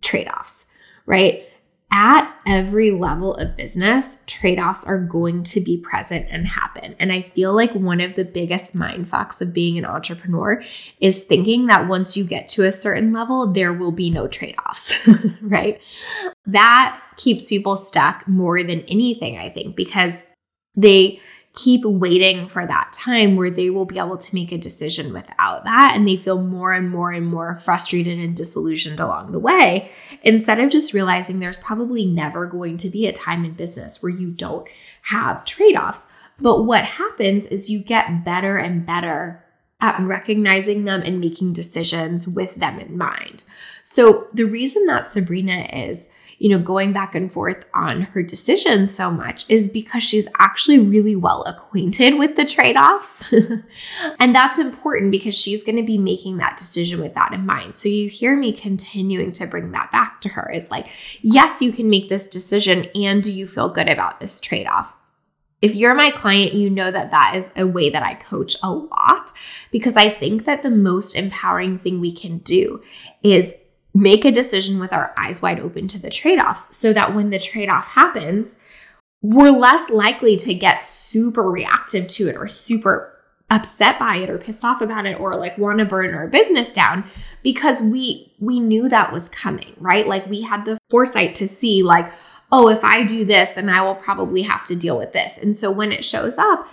trade 0.00 0.28
offs, 0.28 0.64
right? 1.04 1.47
At 1.90 2.34
every 2.46 2.90
level 2.90 3.34
of 3.34 3.56
business, 3.56 4.18
trade 4.26 4.58
offs 4.58 4.84
are 4.84 4.98
going 5.00 5.42
to 5.44 5.60
be 5.60 5.78
present 5.78 6.26
and 6.28 6.46
happen. 6.46 6.94
And 6.98 7.10
I 7.10 7.22
feel 7.22 7.54
like 7.54 7.72
one 7.72 8.02
of 8.02 8.14
the 8.14 8.26
biggest 8.26 8.74
mind 8.74 9.10
fucks 9.10 9.40
of 9.40 9.54
being 9.54 9.78
an 9.78 9.86
entrepreneur 9.86 10.62
is 11.00 11.24
thinking 11.24 11.66
that 11.66 11.88
once 11.88 12.14
you 12.14 12.24
get 12.24 12.46
to 12.48 12.64
a 12.64 12.72
certain 12.72 13.14
level, 13.14 13.46
there 13.46 13.72
will 13.72 13.92
be 13.92 14.10
no 14.10 14.28
trade 14.28 14.54
offs, 14.68 14.92
right? 15.40 15.80
That 16.44 17.00
keeps 17.16 17.48
people 17.48 17.74
stuck 17.74 18.28
more 18.28 18.62
than 18.62 18.80
anything, 18.82 19.38
I 19.38 19.48
think, 19.48 19.74
because 19.74 20.22
they 20.76 21.20
keep 21.58 21.84
waiting 21.84 22.46
for 22.46 22.64
that 22.64 22.92
time 22.92 23.34
where 23.34 23.50
they 23.50 23.68
will 23.68 23.84
be 23.84 23.98
able 23.98 24.16
to 24.16 24.34
make 24.34 24.52
a 24.52 24.58
decision 24.58 25.12
without 25.12 25.64
that. 25.64 25.92
And 25.94 26.06
they 26.06 26.16
feel 26.16 26.40
more 26.40 26.72
and 26.72 26.88
more 26.88 27.10
and 27.10 27.26
more 27.26 27.56
frustrated 27.56 28.18
and 28.18 28.36
disillusioned 28.36 29.00
along 29.00 29.32
the 29.32 29.40
way, 29.40 29.90
instead 30.22 30.60
of 30.60 30.70
just 30.70 30.94
realizing 30.94 31.40
there's 31.40 31.56
probably 31.56 32.04
never 32.04 32.46
going 32.46 32.76
to 32.78 32.88
be 32.88 33.06
a 33.06 33.12
time 33.12 33.44
in 33.44 33.52
business 33.54 34.00
where 34.02 34.12
you 34.12 34.30
don't 34.30 34.68
have 35.02 35.44
trade 35.44 35.76
offs. 35.76 36.06
But 36.40 36.62
what 36.62 36.84
happens 36.84 37.44
is 37.46 37.68
you 37.68 37.80
get 37.80 38.24
better 38.24 38.56
and 38.56 38.86
better 38.86 39.44
at 39.80 40.00
recognizing 40.00 40.84
them 40.84 41.02
and 41.02 41.20
making 41.20 41.52
decisions 41.52 42.28
with 42.28 42.54
them 42.54 42.78
in 42.78 42.96
mind. 42.96 43.42
So, 43.82 44.28
the 44.32 44.44
reason 44.44 44.86
that 44.86 45.06
Sabrina 45.06 45.66
is 45.72 46.08
you 46.38 46.48
know, 46.48 46.58
going 46.58 46.92
back 46.92 47.14
and 47.16 47.32
forth 47.32 47.66
on 47.74 48.02
her 48.02 48.22
decisions 48.22 48.94
so 48.94 49.10
much 49.10 49.48
is 49.50 49.68
because 49.68 50.04
she's 50.04 50.28
actually 50.38 50.78
really 50.78 51.16
well 51.16 51.42
acquainted 51.42 52.16
with 52.16 52.36
the 52.36 52.44
trade 52.44 52.76
offs. 52.76 53.24
and 54.20 54.34
that's 54.34 54.58
important 54.58 55.10
because 55.10 55.36
she's 55.36 55.64
going 55.64 55.76
to 55.76 55.82
be 55.82 55.98
making 55.98 56.36
that 56.36 56.56
decision 56.56 57.00
with 57.00 57.14
that 57.14 57.32
in 57.32 57.44
mind. 57.44 57.74
So 57.74 57.88
you 57.88 58.08
hear 58.08 58.36
me 58.36 58.52
continuing 58.52 59.32
to 59.32 59.46
bring 59.46 59.72
that 59.72 59.90
back 59.90 60.20
to 60.22 60.28
her 60.28 60.48
is 60.52 60.70
like, 60.70 60.88
yes, 61.22 61.60
you 61.60 61.72
can 61.72 61.90
make 61.90 62.08
this 62.08 62.28
decision 62.28 62.86
and 62.94 63.22
do 63.22 63.32
you 63.32 63.48
feel 63.48 63.68
good 63.68 63.88
about 63.88 64.20
this 64.20 64.40
trade 64.40 64.68
off? 64.68 64.94
If 65.60 65.74
you're 65.74 65.94
my 65.94 66.12
client, 66.12 66.54
you 66.54 66.70
know 66.70 66.88
that 66.88 67.10
that 67.10 67.32
is 67.34 67.50
a 67.56 67.66
way 67.66 67.90
that 67.90 68.04
I 68.04 68.14
coach 68.14 68.54
a 68.62 68.70
lot 68.70 69.32
because 69.72 69.96
I 69.96 70.08
think 70.08 70.44
that 70.44 70.62
the 70.62 70.70
most 70.70 71.16
empowering 71.16 71.80
thing 71.80 72.00
we 72.00 72.12
can 72.12 72.38
do 72.38 72.80
is 73.24 73.56
make 73.98 74.24
a 74.24 74.30
decision 74.30 74.78
with 74.78 74.92
our 74.92 75.12
eyes 75.16 75.42
wide 75.42 75.60
open 75.60 75.88
to 75.88 75.98
the 75.98 76.10
trade 76.10 76.38
offs 76.38 76.76
so 76.76 76.92
that 76.92 77.14
when 77.14 77.30
the 77.30 77.38
trade 77.38 77.68
off 77.68 77.88
happens, 77.88 78.58
we're 79.22 79.50
less 79.50 79.90
likely 79.90 80.36
to 80.36 80.54
get 80.54 80.80
super 80.80 81.50
reactive 81.50 82.06
to 82.06 82.28
it 82.28 82.36
or 82.36 82.46
super 82.46 83.14
upset 83.50 83.98
by 83.98 84.16
it 84.16 84.30
or 84.30 84.38
pissed 84.38 84.64
off 84.64 84.80
about 84.80 85.06
it 85.06 85.18
or 85.18 85.34
like 85.34 85.56
want 85.58 85.78
to 85.78 85.84
burn 85.84 86.14
our 86.14 86.28
business 86.28 86.72
down 86.72 87.02
because 87.42 87.80
we 87.80 88.32
we 88.38 88.60
knew 88.60 88.88
that 88.88 89.12
was 89.12 89.28
coming 89.30 89.74
right? 89.78 90.06
Like 90.06 90.26
we 90.26 90.42
had 90.42 90.64
the 90.64 90.78
foresight 90.90 91.34
to 91.36 91.48
see 91.48 91.82
like 91.82 92.12
oh 92.52 92.68
if 92.68 92.84
i 92.84 93.04
do 93.04 93.24
this 93.24 93.50
then 93.50 93.68
i 93.68 93.82
will 93.82 93.94
probably 93.94 94.42
have 94.42 94.64
to 94.66 94.76
deal 94.76 94.98
with 94.98 95.12
this. 95.12 95.38
And 95.38 95.56
so 95.56 95.70
when 95.70 95.92
it 95.92 96.04
shows 96.04 96.34
up 96.36 96.68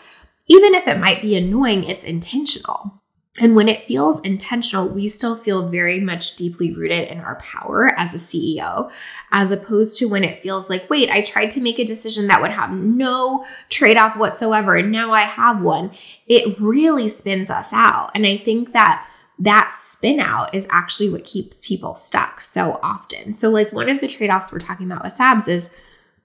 even 0.48 0.76
if 0.76 0.88
it 0.88 1.00
might 1.00 1.22
be 1.22 1.38
annoying 1.38 1.86
it's 1.86 2.04
intentional 2.04 3.02
and 3.38 3.54
when 3.54 3.68
it 3.68 3.82
feels 3.82 4.22
intentional, 4.22 4.88
we 4.88 5.10
still 5.10 5.36
feel 5.36 5.68
very 5.68 6.00
much 6.00 6.38
deeply 6.38 6.72
rooted 6.72 7.10
in 7.10 7.20
our 7.20 7.36
power 7.36 7.90
as 7.98 8.14
a 8.14 8.18
CEO, 8.18 8.90
as 9.32 9.52
opposed 9.52 9.98
to 9.98 10.06
when 10.06 10.24
it 10.24 10.42
feels 10.42 10.70
like, 10.70 10.90
wait, 10.90 11.10
I 11.10 11.22
tried 11.22 11.52
to 11.52 11.62
make 11.62 11.78
a 11.78 11.84
decision 11.84 12.28
that 12.28 12.42
would 12.42 12.52
have 12.52 12.72
no 12.72 13.46
trade 13.70 13.98
off 13.98 14.16
whatsoever, 14.16 14.76
and 14.76 14.90
now 14.90 15.12
I 15.12 15.22
have 15.22 15.62
one. 15.62 15.92
It 16.28 16.58
really 16.60 17.10
spins 17.10 17.50
us 17.50 17.74
out. 17.74 18.12
And 18.16 18.26
I 18.26 18.38
think 18.38 18.72
that 18.72 19.06
that 19.40 19.72
spin 19.74 20.22
out 20.22 20.56
is 20.56 20.66
actually 20.72 21.10
what 21.10 21.26
keeps 21.26 21.60
people 21.68 21.94
stuck 21.94 22.40
so 22.40 22.80
often. 22.82 23.34
So, 23.34 23.50
like, 23.50 23.74
one 23.74 23.90
of 23.90 24.00
the 24.00 24.08
trade 24.08 24.30
offs 24.30 24.54
we're 24.54 24.60
talking 24.60 24.90
about 24.90 25.04
with 25.04 25.12
SABS 25.12 25.50
is 25.50 25.70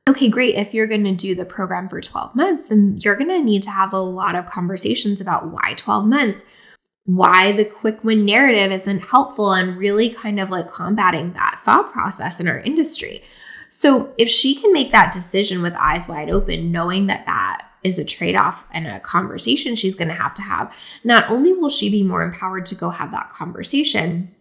okay, 0.07 0.29
great. 0.29 0.55
If 0.55 0.75
you're 0.75 0.87
going 0.87 1.05
to 1.05 1.13
do 1.13 1.35
the 1.35 1.45
program 1.45 1.89
for 1.89 2.01
12 2.01 2.37
months, 2.37 2.67
then 2.67 2.99
you're 2.99 3.17
going 3.17 3.29
to 3.29 3.43
need 3.43 3.65
to 3.65 3.71
have 3.71 3.93
a 3.93 3.99
lot 3.99 4.37
of 4.37 4.47
conversations 4.47 5.21
about 5.21 5.49
why 5.49 5.75
12 5.77 6.07
months 6.07 6.45
why 7.17 7.51
the 7.53 7.65
quick 7.65 8.05
win 8.05 8.25
narrative 8.25 8.71
isn't 8.71 9.01
helpful 9.01 9.53
and 9.53 9.77
really 9.77 10.11
kind 10.11 10.39
of 10.39 10.51
like 10.51 10.71
combating 10.71 11.33
that 11.33 11.61
thought 11.61 11.93
process 11.93 12.39
in 12.39 12.47
our 12.47 12.61
industry. 12.61 13.23
So, 13.69 14.15
if 14.19 14.29
she 14.29 14.55
can 14.55 14.73
make 14.73 14.93
that 14.93 15.13
decision 15.13 15.63
with 15.63 15.75
eyes 15.75 16.09
wide 16.09 16.31
open, 16.31 16.71
knowing 16.71 17.07
that 17.07 17.27
that 17.27 17.67
is 17.83 17.99
a 17.99 18.05
trade 18.05 18.37
off 18.37 18.65
and 18.73 18.87
a 18.87 19.01
conversation 19.01 19.75
she's 19.75 19.95
going 19.95 20.09
to 20.09 20.15
have 20.15 20.35
to 20.35 20.43
have, 20.43 20.73
not 21.03 21.29
only 21.31 21.53
will 21.53 21.69
she 21.69 21.91
be 21.91 22.03
more 22.03 22.23
empowered 22.23 22.67
to 22.67 22.75
go 22.75 22.91
have 22.91 23.11
that 23.11 23.33
conversation, 23.33 24.33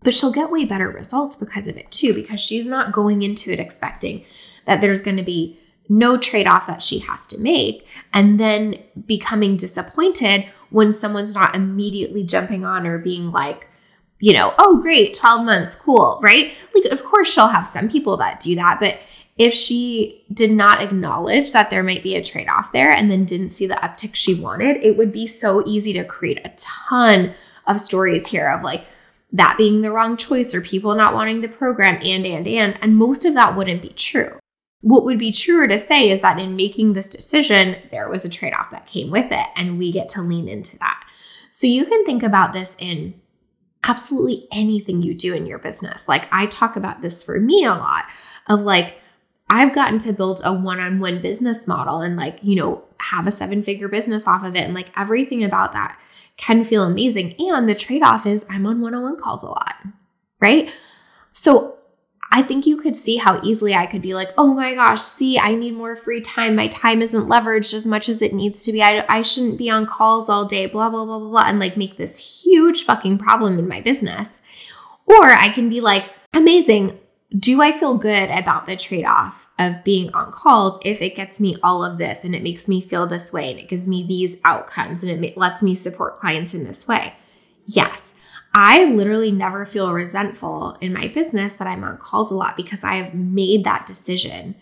but 0.00 0.14
she'll 0.14 0.32
get 0.32 0.50
way 0.50 0.64
better 0.64 0.88
results 0.88 1.36
because 1.36 1.66
of 1.66 1.76
it 1.76 1.90
too, 1.90 2.12
because 2.12 2.40
she's 2.40 2.66
not 2.66 2.92
going 2.92 3.22
into 3.22 3.52
it 3.52 3.60
expecting 3.60 4.24
that 4.66 4.80
there's 4.80 5.00
going 5.00 5.16
to 5.16 5.22
be 5.22 5.58
no 5.88 6.16
trade 6.16 6.46
off 6.46 6.66
that 6.66 6.82
she 6.82 6.98
has 7.00 7.26
to 7.26 7.38
make 7.38 7.86
and 8.12 8.40
then 8.40 8.78
becoming 9.06 9.56
disappointed 9.56 10.46
when 10.72 10.92
someone's 10.92 11.34
not 11.34 11.54
immediately 11.54 12.24
jumping 12.24 12.64
on 12.64 12.86
or 12.86 12.98
being 12.98 13.30
like, 13.30 13.68
you 14.20 14.32
know, 14.32 14.54
oh, 14.58 14.80
great, 14.80 15.14
12 15.14 15.44
months, 15.44 15.74
cool, 15.74 16.18
right? 16.22 16.52
Like, 16.74 16.92
of 16.92 17.04
course, 17.04 17.32
she'll 17.32 17.48
have 17.48 17.66
some 17.68 17.88
people 17.88 18.16
that 18.18 18.40
do 18.40 18.54
that, 18.54 18.78
but 18.80 18.98
if 19.38 19.54
she 19.54 20.24
did 20.32 20.50
not 20.50 20.82
acknowledge 20.82 21.52
that 21.52 21.70
there 21.70 21.82
might 21.82 22.02
be 22.02 22.16
a 22.16 22.22
trade 22.22 22.48
off 22.48 22.72
there 22.72 22.90
and 22.90 23.10
then 23.10 23.24
didn't 23.24 23.50
see 23.50 23.66
the 23.66 23.74
uptick 23.74 24.14
she 24.14 24.34
wanted, 24.34 24.76
it 24.84 24.96
would 24.96 25.12
be 25.12 25.26
so 25.26 25.62
easy 25.66 25.92
to 25.94 26.04
create 26.04 26.40
a 26.44 26.52
ton 26.56 27.34
of 27.66 27.80
stories 27.80 28.26
here 28.26 28.48
of 28.48 28.62
like 28.62 28.84
that 29.32 29.56
being 29.56 29.80
the 29.80 29.90
wrong 29.90 30.16
choice 30.16 30.54
or 30.54 30.60
people 30.60 30.94
not 30.94 31.14
wanting 31.14 31.40
the 31.40 31.48
program 31.48 31.98
and, 32.02 32.26
and, 32.26 32.46
and. 32.46 32.78
And 32.82 32.96
most 32.96 33.24
of 33.24 33.34
that 33.34 33.56
wouldn't 33.56 33.82
be 33.82 33.88
true. 33.90 34.38
What 34.82 35.04
would 35.04 35.18
be 35.18 35.32
truer 35.32 35.66
to 35.66 35.80
say 35.80 36.10
is 36.10 36.20
that 36.20 36.38
in 36.38 36.54
making 36.54 36.92
this 36.92 37.08
decision, 37.08 37.76
there 37.90 38.08
was 38.08 38.24
a 38.24 38.28
trade 38.28 38.52
off 38.52 38.70
that 38.70 38.86
came 38.86 39.10
with 39.10 39.32
it, 39.32 39.46
and 39.56 39.78
we 39.78 39.90
get 39.90 40.08
to 40.10 40.22
lean 40.22 40.48
into 40.48 40.78
that. 40.78 41.02
So 41.50 41.66
you 41.66 41.86
can 41.86 42.04
think 42.04 42.22
about 42.22 42.52
this 42.52 42.76
in 42.78 43.20
absolutely 43.84 44.46
anything 44.52 45.02
you 45.02 45.14
do 45.14 45.34
in 45.34 45.46
your 45.46 45.58
business. 45.58 46.08
Like 46.08 46.26
I 46.32 46.46
talk 46.46 46.76
about 46.76 47.02
this 47.02 47.22
for 47.24 47.38
me 47.38 47.64
a 47.64 47.70
lot 47.70 48.04
of 48.48 48.60
like, 48.60 49.00
I've 49.50 49.74
gotten 49.74 49.98
to 50.00 50.12
build 50.12 50.40
a 50.44 50.52
one 50.54 50.80
on 50.80 50.98
one 50.98 51.20
business 51.20 51.66
model 51.66 52.00
and 52.00 52.16
like, 52.16 52.38
you 52.42 52.56
know, 52.56 52.84
have 53.00 53.26
a 53.26 53.32
seven 53.32 53.62
figure 53.62 53.88
business 53.88 54.26
off 54.26 54.44
of 54.44 54.56
it. 54.56 54.64
And 54.64 54.72
like 54.72 54.90
everything 54.96 55.44
about 55.44 55.72
that 55.74 55.98
can 56.36 56.64
feel 56.64 56.84
amazing. 56.84 57.34
And 57.38 57.68
the 57.68 57.74
trade 57.74 58.02
off 58.02 58.24
is 58.24 58.46
I'm 58.48 58.66
on 58.66 58.80
one 58.80 58.94
on 58.94 59.02
one 59.02 59.20
calls 59.20 59.42
a 59.42 59.48
lot, 59.48 59.74
right? 60.40 60.74
So 61.32 61.76
I 62.34 62.40
think 62.40 62.66
you 62.66 62.78
could 62.78 62.96
see 62.96 63.18
how 63.18 63.38
easily 63.44 63.74
I 63.74 63.84
could 63.84 64.00
be 64.00 64.14
like, 64.14 64.30
oh 64.38 64.54
my 64.54 64.74
gosh, 64.74 65.02
see, 65.02 65.38
I 65.38 65.54
need 65.54 65.74
more 65.74 65.94
free 65.96 66.22
time. 66.22 66.56
My 66.56 66.66
time 66.68 67.02
isn't 67.02 67.28
leveraged 67.28 67.74
as 67.74 67.84
much 67.84 68.08
as 68.08 68.22
it 68.22 68.32
needs 68.32 68.64
to 68.64 68.72
be. 68.72 68.82
I, 68.82 69.04
I 69.06 69.20
shouldn't 69.20 69.58
be 69.58 69.68
on 69.68 69.84
calls 69.84 70.30
all 70.30 70.46
day, 70.46 70.64
blah, 70.64 70.88
blah, 70.88 71.04
blah, 71.04 71.18
blah, 71.18 71.28
blah, 71.28 71.44
and 71.46 71.60
like 71.60 71.76
make 71.76 71.98
this 71.98 72.42
huge 72.42 72.84
fucking 72.84 73.18
problem 73.18 73.58
in 73.58 73.68
my 73.68 73.82
business. 73.82 74.40
Or 75.04 75.26
I 75.26 75.50
can 75.50 75.68
be 75.68 75.82
like, 75.82 76.08
amazing. 76.32 76.98
Do 77.38 77.60
I 77.60 77.78
feel 77.78 77.96
good 77.96 78.30
about 78.30 78.66
the 78.66 78.76
trade 78.76 79.04
off 79.04 79.46
of 79.58 79.84
being 79.84 80.12
on 80.14 80.32
calls 80.32 80.78
if 80.86 81.02
it 81.02 81.14
gets 81.14 81.38
me 81.38 81.56
all 81.62 81.84
of 81.84 81.98
this 81.98 82.24
and 82.24 82.34
it 82.34 82.42
makes 82.42 82.66
me 82.66 82.80
feel 82.80 83.06
this 83.06 83.30
way 83.30 83.50
and 83.50 83.60
it 83.60 83.68
gives 83.68 83.86
me 83.86 84.04
these 84.04 84.38
outcomes 84.44 85.02
and 85.02 85.22
it 85.22 85.36
lets 85.36 85.62
me 85.62 85.74
support 85.74 86.16
clients 86.16 86.54
in 86.54 86.64
this 86.64 86.88
way? 86.88 87.12
Yes. 87.66 88.14
I 88.54 88.84
literally 88.84 89.32
never 89.32 89.64
feel 89.64 89.92
resentful 89.92 90.76
in 90.80 90.92
my 90.92 91.08
business 91.08 91.54
that 91.54 91.66
I'm 91.66 91.84
on 91.84 91.96
calls 91.96 92.30
a 92.30 92.34
lot 92.34 92.56
because 92.56 92.84
I 92.84 92.94
have 92.94 93.14
made 93.14 93.64
that 93.64 93.86
decision 93.86 94.54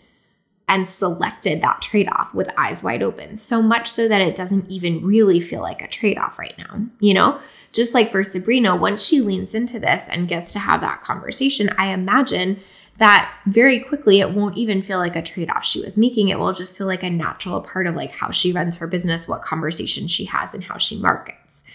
and 0.69 0.87
selected 0.87 1.61
that 1.61 1.81
trade 1.81 2.07
off 2.13 2.33
with 2.33 2.57
eyes 2.57 2.81
wide 2.81 3.03
open. 3.03 3.35
So 3.35 3.61
much 3.61 3.91
so 3.91 4.07
that 4.07 4.21
it 4.21 4.35
doesn't 4.35 4.69
even 4.69 5.05
really 5.05 5.41
feel 5.41 5.61
like 5.61 5.81
a 5.81 5.87
trade 5.87 6.17
off 6.17 6.39
right 6.39 6.57
now. 6.57 6.85
You 7.01 7.13
know, 7.13 7.39
just 7.73 7.93
like 7.93 8.09
for 8.09 8.23
Sabrina, 8.23 8.73
once 8.77 9.05
she 9.05 9.19
leans 9.19 9.53
into 9.53 9.81
this 9.81 10.07
and 10.09 10.29
gets 10.29 10.53
to 10.53 10.59
have 10.59 10.79
that 10.79 11.03
conversation, 11.03 11.69
I 11.77 11.87
imagine 11.87 12.61
that 12.99 13.33
very 13.47 13.79
quickly 13.79 14.21
it 14.21 14.31
won't 14.31 14.57
even 14.57 14.81
feel 14.81 14.99
like 14.99 15.17
a 15.17 15.21
trade 15.21 15.49
off 15.49 15.65
she 15.65 15.81
was 15.81 15.97
making. 15.97 16.29
It 16.29 16.39
will 16.39 16.53
just 16.53 16.77
feel 16.77 16.87
like 16.87 17.03
a 17.03 17.09
natural 17.09 17.59
part 17.59 17.87
of 17.87 17.95
like 17.95 18.11
how 18.11 18.31
she 18.31 18.53
runs 18.53 18.77
her 18.77 18.87
business, 18.87 19.27
what 19.27 19.41
conversation 19.41 20.07
she 20.07 20.23
has, 20.25 20.53
and 20.53 20.63
how 20.63 20.77
she 20.77 20.99
markets. 20.99 21.65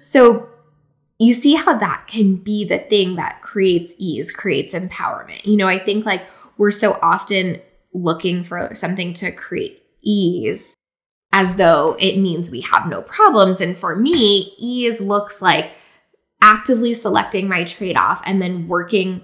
So 0.00 0.48
you 1.18 1.32
see 1.32 1.54
how 1.54 1.76
that 1.76 2.06
can 2.06 2.36
be 2.36 2.64
the 2.64 2.78
thing 2.78 3.16
that 3.16 3.40
creates 3.42 3.94
ease, 3.98 4.32
creates 4.32 4.74
empowerment. 4.74 5.44
You 5.46 5.56
know, 5.56 5.66
I 5.66 5.78
think 5.78 6.04
like 6.04 6.22
we're 6.58 6.70
so 6.70 6.98
often 7.00 7.60
looking 7.92 8.42
for 8.42 8.74
something 8.74 9.14
to 9.14 9.30
create 9.30 9.82
ease 10.02 10.74
as 11.32 11.56
though 11.56 11.96
it 11.98 12.18
means 12.18 12.50
we 12.50 12.60
have 12.62 12.88
no 12.88 13.02
problems. 13.02 13.60
And 13.60 13.76
for 13.76 13.96
me, 13.96 14.54
ease 14.58 15.00
looks 15.00 15.40
like 15.40 15.72
actively 16.42 16.94
selecting 16.94 17.48
my 17.48 17.64
trade 17.64 17.96
off 17.96 18.22
and 18.26 18.40
then 18.42 18.68
working 18.68 19.22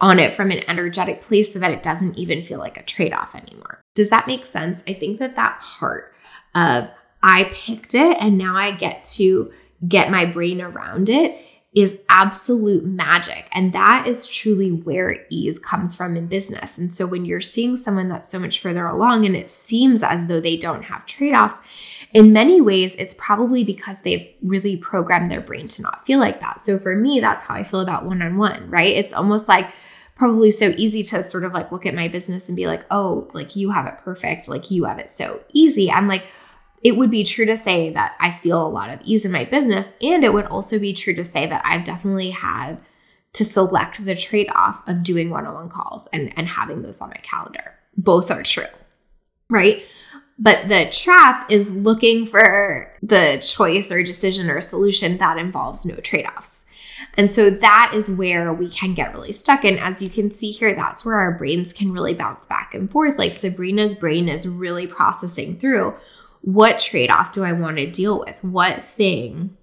on 0.00 0.18
it 0.18 0.32
from 0.32 0.50
an 0.50 0.68
energetic 0.68 1.22
place 1.22 1.52
so 1.52 1.58
that 1.58 1.70
it 1.70 1.82
doesn't 1.82 2.18
even 2.18 2.42
feel 2.42 2.58
like 2.58 2.78
a 2.78 2.82
trade 2.82 3.12
off 3.12 3.34
anymore. 3.34 3.80
Does 3.94 4.10
that 4.10 4.26
make 4.26 4.46
sense? 4.46 4.82
I 4.86 4.92
think 4.92 5.18
that 5.20 5.36
that 5.36 5.60
part 5.60 6.14
of 6.54 6.88
I 7.22 7.44
picked 7.54 7.94
it 7.94 8.16
and 8.20 8.36
now 8.36 8.54
I 8.54 8.72
get 8.72 9.02
to 9.14 9.52
get 9.88 10.10
my 10.10 10.24
brain 10.24 10.60
around 10.60 11.08
it 11.08 11.40
is 11.74 12.04
absolute 12.08 12.84
magic. 12.84 13.48
And 13.52 13.72
that 13.72 14.06
is 14.06 14.28
truly 14.28 14.70
where 14.70 15.26
ease 15.28 15.58
comes 15.58 15.96
from 15.96 16.16
in 16.16 16.28
business. 16.28 16.78
And 16.78 16.92
so 16.92 17.04
when 17.04 17.24
you're 17.24 17.40
seeing 17.40 17.76
someone 17.76 18.08
that's 18.08 18.30
so 18.30 18.38
much 18.38 18.60
further 18.60 18.86
along 18.86 19.26
and 19.26 19.34
it 19.34 19.50
seems 19.50 20.04
as 20.04 20.28
though 20.28 20.40
they 20.40 20.56
don't 20.56 20.84
have 20.84 21.04
trade 21.04 21.34
offs, 21.34 21.58
in 22.12 22.32
many 22.32 22.60
ways, 22.60 22.94
it's 22.94 23.16
probably 23.18 23.64
because 23.64 24.02
they've 24.02 24.28
really 24.40 24.76
programmed 24.76 25.32
their 25.32 25.40
brain 25.40 25.66
to 25.66 25.82
not 25.82 26.06
feel 26.06 26.20
like 26.20 26.40
that. 26.40 26.60
So 26.60 26.78
for 26.78 26.94
me, 26.94 27.18
that's 27.18 27.42
how 27.42 27.54
I 27.54 27.64
feel 27.64 27.80
about 27.80 28.04
one 28.04 28.22
on 28.22 28.36
one, 28.36 28.70
right? 28.70 28.94
It's 28.94 29.12
almost 29.12 29.48
like 29.48 29.68
probably 30.14 30.52
so 30.52 30.72
easy 30.76 31.02
to 31.02 31.24
sort 31.24 31.44
of 31.44 31.52
like 31.52 31.72
look 31.72 31.86
at 31.86 31.94
my 31.94 32.06
business 32.06 32.48
and 32.48 32.54
be 32.54 32.68
like, 32.68 32.84
oh, 32.92 33.28
like 33.34 33.56
you 33.56 33.72
have 33.72 33.86
it 33.86 33.98
perfect, 34.04 34.48
like 34.48 34.70
you 34.70 34.84
have 34.84 35.00
it 35.00 35.10
so 35.10 35.42
easy. 35.52 35.90
I'm 35.90 36.06
like, 36.06 36.24
it 36.84 36.98
would 36.98 37.10
be 37.10 37.24
true 37.24 37.46
to 37.46 37.56
say 37.56 37.90
that 37.90 38.14
I 38.20 38.30
feel 38.30 38.64
a 38.64 38.68
lot 38.68 38.90
of 38.90 39.00
ease 39.02 39.24
in 39.24 39.32
my 39.32 39.44
business. 39.44 39.92
And 40.02 40.22
it 40.22 40.32
would 40.32 40.44
also 40.46 40.78
be 40.78 40.92
true 40.92 41.14
to 41.14 41.24
say 41.24 41.46
that 41.46 41.62
I've 41.64 41.84
definitely 41.84 42.30
had 42.30 42.78
to 43.32 43.44
select 43.44 44.04
the 44.04 44.14
trade 44.14 44.50
off 44.54 44.86
of 44.86 45.02
doing 45.02 45.30
one 45.30 45.46
on 45.46 45.54
one 45.54 45.68
calls 45.70 46.06
and, 46.12 46.32
and 46.36 46.46
having 46.46 46.82
those 46.82 47.00
on 47.00 47.08
my 47.08 47.20
calendar. 47.22 47.74
Both 47.96 48.30
are 48.30 48.42
true, 48.42 48.64
right? 49.48 49.84
But 50.38 50.68
the 50.68 50.88
trap 50.92 51.50
is 51.50 51.72
looking 51.72 52.26
for 52.26 52.92
the 53.02 53.42
choice 53.42 53.90
or 53.90 54.02
decision 54.02 54.50
or 54.50 54.60
solution 54.60 55.16
that 55.18 55.38
involves 55.38 55.86
no 55.86 55.96
trade 55.96 56.26
offs. 56.26 56.64
And 57.16 57.30
so 57.30 57.50
that 57.50 57.92
is 57.94 58.10
where 58.10 58.52
we 58.52 58.68
can 58.68 58.94
get 58.94 59.14
really 59.14 59.32
stuck. 59.32 59.64
And 59.64 59.78
as 59.78 60.02
you 60.02 60.08
can 60.08 60.30
see 60.30 60.50
here, 60.50 60.74
that's 60.74 61.04
where 61.04 61.16
our 61.16 61.32
brains 61.32 61.72
can 61.72 61.92
really 61.92 62.14
bounce 62.14 62.46
back 62.46 62.74
and 62.74 62.90
forth. 62.90 63.18
Like 63.18 63.32
Sabrina's 63.32 63.94
brain 63.94 64.28
is 64.28 64.46
really 64.46 64.86
processing 64.86 65.58
through 65.58 65.94
what 66.44 66.78
trade 66.78 67.10
off 67.10 67.32
do 67.32 67.42
I 67.42 67.52
want 67.52 67.78
to 67.78 67.90
deal 67.90 68.18
with? 68.18 68.36
What 68.42 68.84
thing 68.84 69.56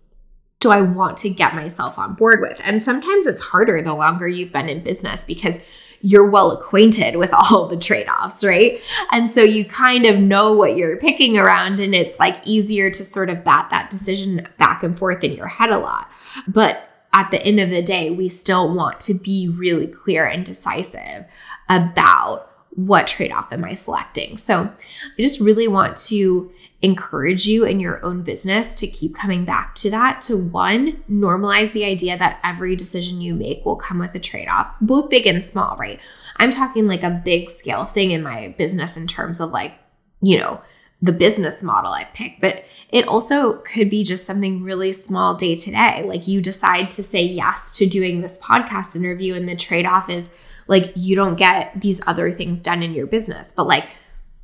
do 0.60 0.72
I 0.72 0.82
want 0.82 1.18
to 1.20 1.30
get 1.30 1.54
myself 1.54 2.00
on 2.00 2.16
board 2.16 2.42
with? 2.42 2.60
And 2.66 2.82
sometimes 2.82 3.28
it's 3.28 3.42
harder 3.42 3.82
the 3.84 3.94
longer 3.94 4.28
you've 4.28 4.52
been 4.52 4.68
in 4.68 4.84
business 4.84 5.24
because 5.24 5.64
you're 6.02 6.28
well 6.28 6.50
acquainted 6.50 7.18
with 7.18 7.32
all 7.34 7.68
the 7.68 7.78
trade 7.78 8.08
offs, 8.08 8.44
right? 8.44 8.82
And 9.12 9.30
so 9.30 9.44
you 9.44 9.64
kind 9.64 10.08
of 10.08 10.20
know 10.20 10.54
what 10.54 10.76
you're 10.76 10.98
picking 10.98 11.38
around, 11.38 11.80
and 11.80 11.94
it's 11.94 12.20
like 12.20 12.42
easier 12.46 12.90
to 12.90 13.04
sort 13.04 13.30
of 13.30 13.44
bat 13.44 13.68
that 13.70 13.92
decision 13.92 14.48
back 14.58 14.82
and 14.82 14.98
forth 14.98 15.24
in 15.24 15.34
your 15.34 15.48
head 15.48 15.70
a 15.70 15.78
lot. 15.78 16.10
But 16.48 16.90
at 17.14 17.30
the 17.30 17.44
end 17.44 17.60
of 17.60 17.70
the 17.70 17.84
day, 17.84 18.10
we 18.10 18.28
still 18.28 18.74
want 18.74 19.00
to 19.02 19.14
be 19.14 19.50
really 19.50 19.86
clear 19.86 20.26
and 20.26 20.44
decisive 20.44 21.26
about 21.70 22.48
what 22.72 23.06
trade 23.06 23.32
off 23.32 23.54
am 23.54 23.66
I 23.66 23.76
selecting. 23.76 24.38
So 24.38 24.62
I 24.64 25.22
just 25.22 25.40
really 25.40 25.68
want 25.68 25.98
to 26.08 26.52
encourage 26.82 27.46
you 27.46 27.64
in 27.64 27.80
your 27.80 28.04
own 28.04 28.24
business 28.24 28.74
to 28.76 28.88
keep 28.88 29.16
coming 29.16 29.46
back 29.46 29.76
to 29.76 29.90
that 29.92 30.20
to 30.22 30.36
one 30.36 30.94
normalize 31.10 31.72
the 31.74 31.86
idea 31.86 32.18
that 32.18 32.40
every 32.44 32.76
decision 32.76 33.22
you 33.22 33.36
make 33.36 33.64
will 33.66 33.76
come 33.76 34.00
with 34.00 34.16
a 34.16 34.20
trade-off 34.20 34.68
both 34.82 35.10
big 35.10 35.28
and 35.28 35.44
small 35.44 35.78
right? 35.78 36.00
I'm 36.38 36.52
talking 36.52 36.88
like 36.88 37.04
a 37.04 37.22
big 37.24 37.52
scale 37.52 37.86
thing 37.86 38.12
in 38.12 38.24
my 38.24 38.56
business 38.58 38.98
in 38.98 39.08
terms 39.08 39.40
of 39.40 39.52
like 39.52 39.74
you 40.22 40.40
know 40.40 40.62
the 41.04 41.12
business 41.12 41.64
model 41.64 41.92
i 41.92 42.04
pick 42.14 42.40
but 42.40 42.64
it 42.92 43.08
also 43.08 43.54
could 43.60 43.90
be 43.90 44.04
just 44.04 44.26
something 44.26 44.64
really 44.64 44.92
small 44.92 45.34
day 45.34 45.56
to 45.56 45.72
day. 45.72 46.04
Like 46.04 46.28
you 46.28 46.42
decide 46.42 46.92
to 46.92 47.04
say 47.04 47.24
yes 47.24 47.78
to 47.78 47.88
doing 47.88 48.22
this 48.22 48.38
podcast 48.40 48.96
interview 48.96 49.34
and 49.34 49.48
the 49.48 49.56
trade-off 49.56 50.10
is 50.10 50.30
like 50.68 50.92
you 50.96 51.16
don't 51.16 51.38
get 51.38 51.80
these 51.80 52.02
other 52.06 52.32
things 52.32 52.62
done 52.62 52.84
in 52.84 52.94
your 52.94 53.08
business 53.08 53.54
but 53.56 53.68
like 53.68 53.86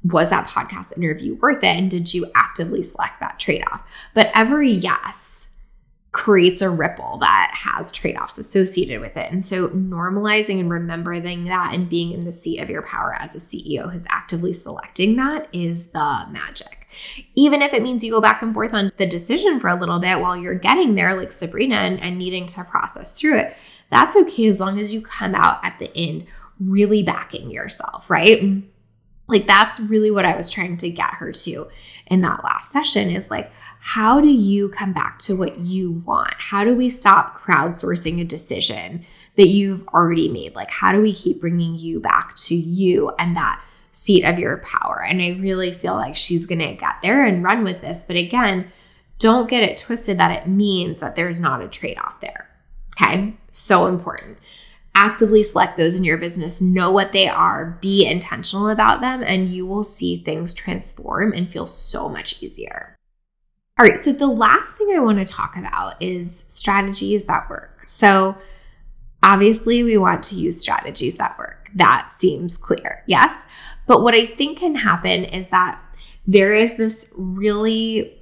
was 0.04 0.30
that 0.30 0.48
podcast 0.48 0.96
interview 0.96 1.36
worth 1.36 1.63
it? 1.63 1.75
And 1.75 1.89
did 1.89 2.13
you 2.13 2.30
actively 2.36 2.84
select 2.84 3.20
that 3.20 3.39
trade 3.39 3.63
off? 3.72 3.82
But 4.13 4.32
every 4.34 4.70
yes 4.70 5.38
creates 6.12 6.62
a 6.62 6.70
ripple 6.70 7.18
that 7.20 7.51
has 7.54 7.92
trade 7.92 8.18
offs 8.18 8.38
associated 8.38 9.01
with 9.01 9.16
it. 9.18 9.32
And 9.32 9.44
so 9.44 9.70
normalizing 9.70 10.60
and 10.60 10.70
remembering 10.70 11.46
that 11.46 11.74
and 11.74 11.89
being 11.89 12.12
in 12.12 12.25
the 12.25 12.32
seat 12.32 12.60
of 12.60 12.70
your 12.70 12.82
power 12.82 13.13
as 13.20 13.36
a 13.36 13.39
CEO 13.39 13.92
who's 13.92 14.06
actively 14.10 14.54
selecting 14.54 15.16
that 15.18 15.48
is 15.51 15.92
the 15.92 16.25
magic. 16.32 16.88
Even 17.36 17.62
if 17.62 17.74
it 17.74 17.84
means 17.84 18.04
you 18.04 18.12
go 18.12 18.22
back 18.22 18.42
and 18.42 18.54
forth 18.54 18.74
on 18.74 18.92
the 18.98 19.06
decision 19.06 19.60
for 19.60 19.68
a 19.68 19.75
little 19.75 20.00
bit 20.00 20.20
while 20.20 20.36
you're 20.36 20.56
getting 20.56 20.96
there, 20.96 21.16
like 21.16 21.32
Sabrina, 21.32 21.75
and, 21.75 22.00
and 22.00 22.18
needing 22.18 22.48
to 22.48 22.63
process 22.63 23.13
through 23.13 23.38
it, 23.38 23.56
that's 23.92 24.18
okay 24.18 24.48
as 24.48 24.60
long 24.60 24.80
as 24.80 24.92
you 24.92 25.01
come 25.01 25.36
out 25.36 25.63
at 25.63 25.77
the 25.77 25.96
end 25.96 26.25
really 26.60 27.04
backing 27.04 27.51
yourself, 27.51 28.10
right? 28.10 28.42
Like 29.27 29.48
that's 29.48 29.79
really 29.79 30.12
what 30.12 30.25
I 30.25 30.36
was 30.36 30.50
trying 30.50 30.77
to 30.77 30.89
get 30.89 31.15
her 31.15 31.31
to 31.31 31.67
in 32.07 32.22
that 32.22 32.43
last 32.43 32.72
session 32.72 33.10
is 33.10 33.29
like, 33.29 33.51
how 33.79 34.19
do 34.22 34.29
you 34.29 34.69
come 34.69 34.93
back 34.93 35.19
to 35.19 35.36
what 35.36 35.60
you 35.60 35.91
want? 36.05 36.34
How 36.38 36.63
do 36.63 36.75
we 36.75 36.89
stop 36.89 37.38
crowdsourcing 37.38 38.19
a 38.22 38.25
decision 38.25 39.05
that 39.36 39.48
you've 39.48 39.88
already 39.89 40.29
made? 40.29 40.55
Like, 40.55 40.72
how 40.72 40.91
do 40.91 41.01
we 41.01 41.13
keep 41.13 41.41
bringing 41.41 41.75
you 41.75 42.00
back 42.00 42.36
to 42.36 42.55
you 42.55 43.12
and 43.19 43.36
that 43.36 43.62
seat 43.91 44.24
of 44.24 44.39
your 44.39 44.57
power? 44.57 45.03
And 45.07 45.22
I 45.22 45.38
really 45.39 45.72
feel 45.72 45.93
like 45.93 46.15
she's 46.15 46.46
going 46.46 46.60
to 46.60 46.74
get 46.74 47.01
there 47.01 47.24
and 47.24 47.43
run 47.43 47.63
with 47.63 47.81
this. 47.81 48.03
But 48.03 48.15
again, 48.15 48.72
don't 49.19 49.50
get 49.50 49.63
it 49.63 49.77
twisted 49.77 50.17
that 50.17 50.43
it 50.43 50.50
means 50.50 51.00
that 51.00 51.15
there's 51.15 51.39
not 51.39 51.62
a 51.62 51.67
trade 51.67 51.98
off 51.98 52.19
there. 52.22 52.50
Okay. 53.00 53.36
So 53.51 53.88
important 53.88 54.38
actively 54.98 55.44
select 55.44 55.77
those 55.77 55.96
in 55.96 56.04
your 56.04 56.18
business, 56.18 56.60
know 56.60 56.89
what 56.89 57.12
they 57.12 57.27
are, 57.27 57.77
be 57.82 58.04
intentional 58.04 58.70
about 58.70 59.00
them, 59.00 59.24
and 59.24 59.48
you 59.48 59.63
will 59.63 59.84
see 59.84 60.24
things 60.24 60.56
transform 60.56 61.34
and 61.34 61.51
feel 61.51 61.68
so 61.68 62.10
much 62.10 62.42
easier. 62.42 62.96
All 63.80 63.86
right, 63.86 63.98
so 63.98 64.12
the 64.12 64.25
last 64.25 64.75
thing 64.75 64.92
I 64.96 65.00
want 65.00 65.20
to 65.20 65.34
talk 65.34 65.56
about 65.56 66.01
is 66.01 66.44
strategies 66.48 67.25
that 67.25 67.48
work. 67.48 67.88
So, 67.88 68.36
obviously, 69.22 69.84
we 69.84 70.00
want 70.00 70.24
to 70.24 70.36
use 70.36 70.60
strategies 70.60 71.18
that 71.18 71.38
work. 71.38 71.70
That 71.75 72.12
seems 72.18 72.58
clear, 72.58 73.04
yes? 73.06 73.46
But 73.86 74.01
what 74.01 74.16
I 74.16 74.25
think 74.25 74.58
can 74.58 74.74
happen 74.74 75.25
is 75.25 75.50
that 75.50 75.80
there 76.25 76.56
is 76.56 76.75
this 76.75 77.12
really 77.16 78.16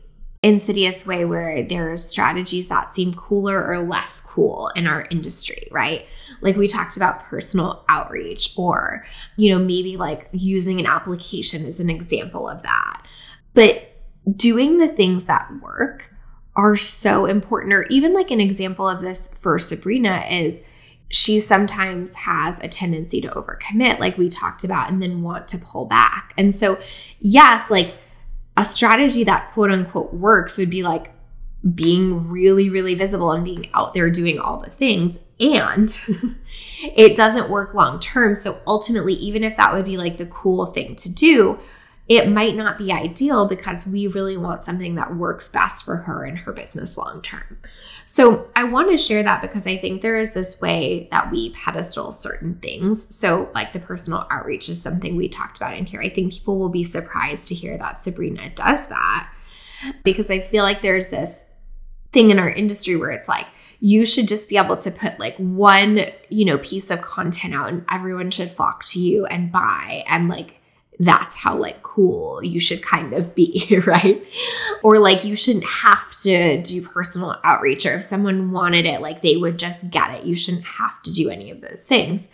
insidious 0.45 1.05
way 1.05 1.25
where 1.25 1.63
there's 1.63 2.03
strategies 2.03 2.67
that 2.67 2.89
seem 2.89 3.13
cooler 3.13 3.65
or 3.65 3.79
less 3.79 4.21
cool 4.21 4.71
in 4.75 4.85
our 4.87 5.07
industry, 5.09 5.67
right? 5.71 6.05
Like 6.41 6.55
we 6.55 6.67
talked 6.67 6.97
about 6.97 7.23
personal 7.23 7.83
outreach 7.89 8.53
or, 8.57 9.05
you 9.37 9.49
know, 9.49 9.59
maybe 9.59 9.97
like 9.97 10.29
using 10.31 10.79
an 10.79 10.85
application 10.85 11.65
is 11.65 11.79
an 11.79 11.89
example 11.89 12.47
of 12.47 12.61
that. 12.63 13.01
But 13.53 13.91
doing 14.35 14.77
the 14.77 14.87
things 14.89 15.25
that 15.25 15.51
work 15.61 16.09
are 16.55 16.77
so 16.77 17.25
important. 17.25 17.73
Or 17.73 17.83
even 17.89 18.13
like 18.13 18.31
an 18.31 18.41
example 18.41 18.87
of 18.87 19.01
this 19.01 19.27
for 19.39 19.59
Sabrina 19.59 20.21
is 20.31 20.59
she 21.09 21.39
sometimes 21.39 22.15
has 22.15 22.63
a 22.63 22.67
tendency 22.67 23.21
to 23.21 23.29
overcommit, 23.29 23.99
like 23.99 24.17
we 24.17 24.29
talked 24.29 24.63
about, 24.63 24.89
and 24.89 25.01
then 25.01 25.21
want 25.21 25.47
to 25.49 25.57
pull 25.57 25.85
back. 25.85 26.33
And 26.37 26.53
so, 26.53 26.79
yes, 27.19 27.69
like 27.69 27.93
a 28.57 28.63
strategy 28.63 29.23
that 29.25 29.51
quote 29.53 29.71
unquote 29.71 30.13
works 30.13 30.57
would 30.57 30.69
be 30.69 30.83
like 30.83 31.11
being 31.73 32.29
really, 32.29 32.69
really 32.69 32.95
visible 32.95 33.31
and 33.31 33.43
being 33.43 33.67
out 33.73 33.93
there 33.93 34.09
doing 34.09 34.39
all 34.39 34.59
the 34.59 34.69
things. 34.69 35.19
And 35.39 35.89
it 36.83 37.15
doesn't 37.15 37.49
work 37.49 37.73
long 37.73 37.99
term. 37.99 38.35
So 38.35 38.59
ultimately, 38.67 39.13
even 39.13 39.43
if 39.43 39.57
that 39.57 39.73
would 39.73 39.85
be 39.85 39.97
like 39.97 40.17
the 40.17 40.27
cool 40.27 40.65
thing 40.65 40.95
to 40.97 41.11
do, 41.11 41.59
it 42.07 42.29
might 42.29 42.55
not 42.55 42.77
be 42.77 42.91
ideal 42.91 43.47
because 43.47 43.87
we 43.87 44.07
really 44.07 44.37
want 44.37 44.63
something 44.63 44.95
that 44.95 45.15
works 45.15 45.49
best 45.49 45.83
for 45.83 45.97
her 45.97 46.23
and 46.23 46.37
her 46.37 46.53
business 46.53 46.97
long 46.97 47.21
term. 47.21 47.57
So 48.05 48.49
I 48.55 48.63
want 48.65 48.91
to 48.91 48.97
share 48.97 49.23
that 49.23 49.41
because 49.41 49.65
I 49.65 49.77
think 49.77 50.01
there 50.01 50.17
is 50.17 50.33
this 50.33 50.61
way 50.61 51.07
that 51.11 51.31
we 51.31 51.51
pedestal 51.51 52.11
certain 52.11 52.55
things. 52.55 53.15
So, 53.15 53.49
like 53.55 53.73
the 53.73 53.79
personal 53.79 54.27
outreach 54.29 54.69
is 54.69 54.81
something 54.81 55.15
we 55.15 55.27
talked 55.27 55.57
about 55.57 55.75
in 55.75 55.85
here. 55.85 56.01
I 56.01 56.09
think 56.09 56.31
people 56.31 56.59
will 56.59 56.69
be 56.69 56.83
surprised 56.83 57.47
to 57.47 57.55
hear 57.55 57.77
that 57.77 57.99
Sabrina 57.99 58.49
does 58.51 58.87
that 58.87 59.31
because 60.03 60.29
I 60.29 60.39
feel 60.39 60.63
like 60.63 60.81
there's 60.81 61.07
this 61.07 61.45
thing 62.11 62.29
in 62.29 62.39
our 62.39 62.49
industry 62.49 62.95
where 62.95 63.09
it's 63.09 63.27
like, 63.27 63.47
you 63.79 64.05
should 64.05 64.27
just 64.27 64.49
be 64.49 64.57
able 64.57 64.77
to 64.77 64.91
put 64.91 65.19
like 65.19 65.35
one, 65.37 65.99
you 66.29 66.45
know, 66.45 66.57
piece 66.59 66.89
of 66.89 67.01
content 67.01 67.53
out 67.53 67.69
and 67.69 67.85
everyone 67.91 68.31
should 68.31 68.49
flock 68.49 68.85
to 68.85 68.99
you 68.99 69.25
and 69.25 69.51
buy 69.51 70.03
and 70.07 70.29
like 70.29 70.61
that's 70.99 71.35
how 71.35 71.57
like 71.57 71.81
cool 71.83 72.43
you 72.43 72.59
should 72.59 72.81
kind 72.81 73.13
of 73.13 73.35
be, 73.35 73.79
right? 73.85 74.25
Or 74.83 74.99
like 74.99 75.23
you 75.23 75.35
shouldn't 75.35 75.65
have 75.65 76.13
to 76.21 76.61
do 76.61 76.81
personal 76.81 77.37
outreach, 77.43 77.85
or 77.85 77.95
if 77.95 78.03
someone 78.03 78.51
wanted 78.51 78.85
it, 78.85 79.01
like 79.01 79.21
they 79.21 79.37
would 79.37 79.59
just 79.59 79.89
get 79.89 80.13
it. 80.15 80.25
You 80.25 80.35
shouldn't 80.35 80.65
have 80.65 81.01
to 81.03 81.13
do 81.13 81.29
any 81.29 81.51
of 81.51 81.61
those 81.61 81.83
things. 81.83 82.29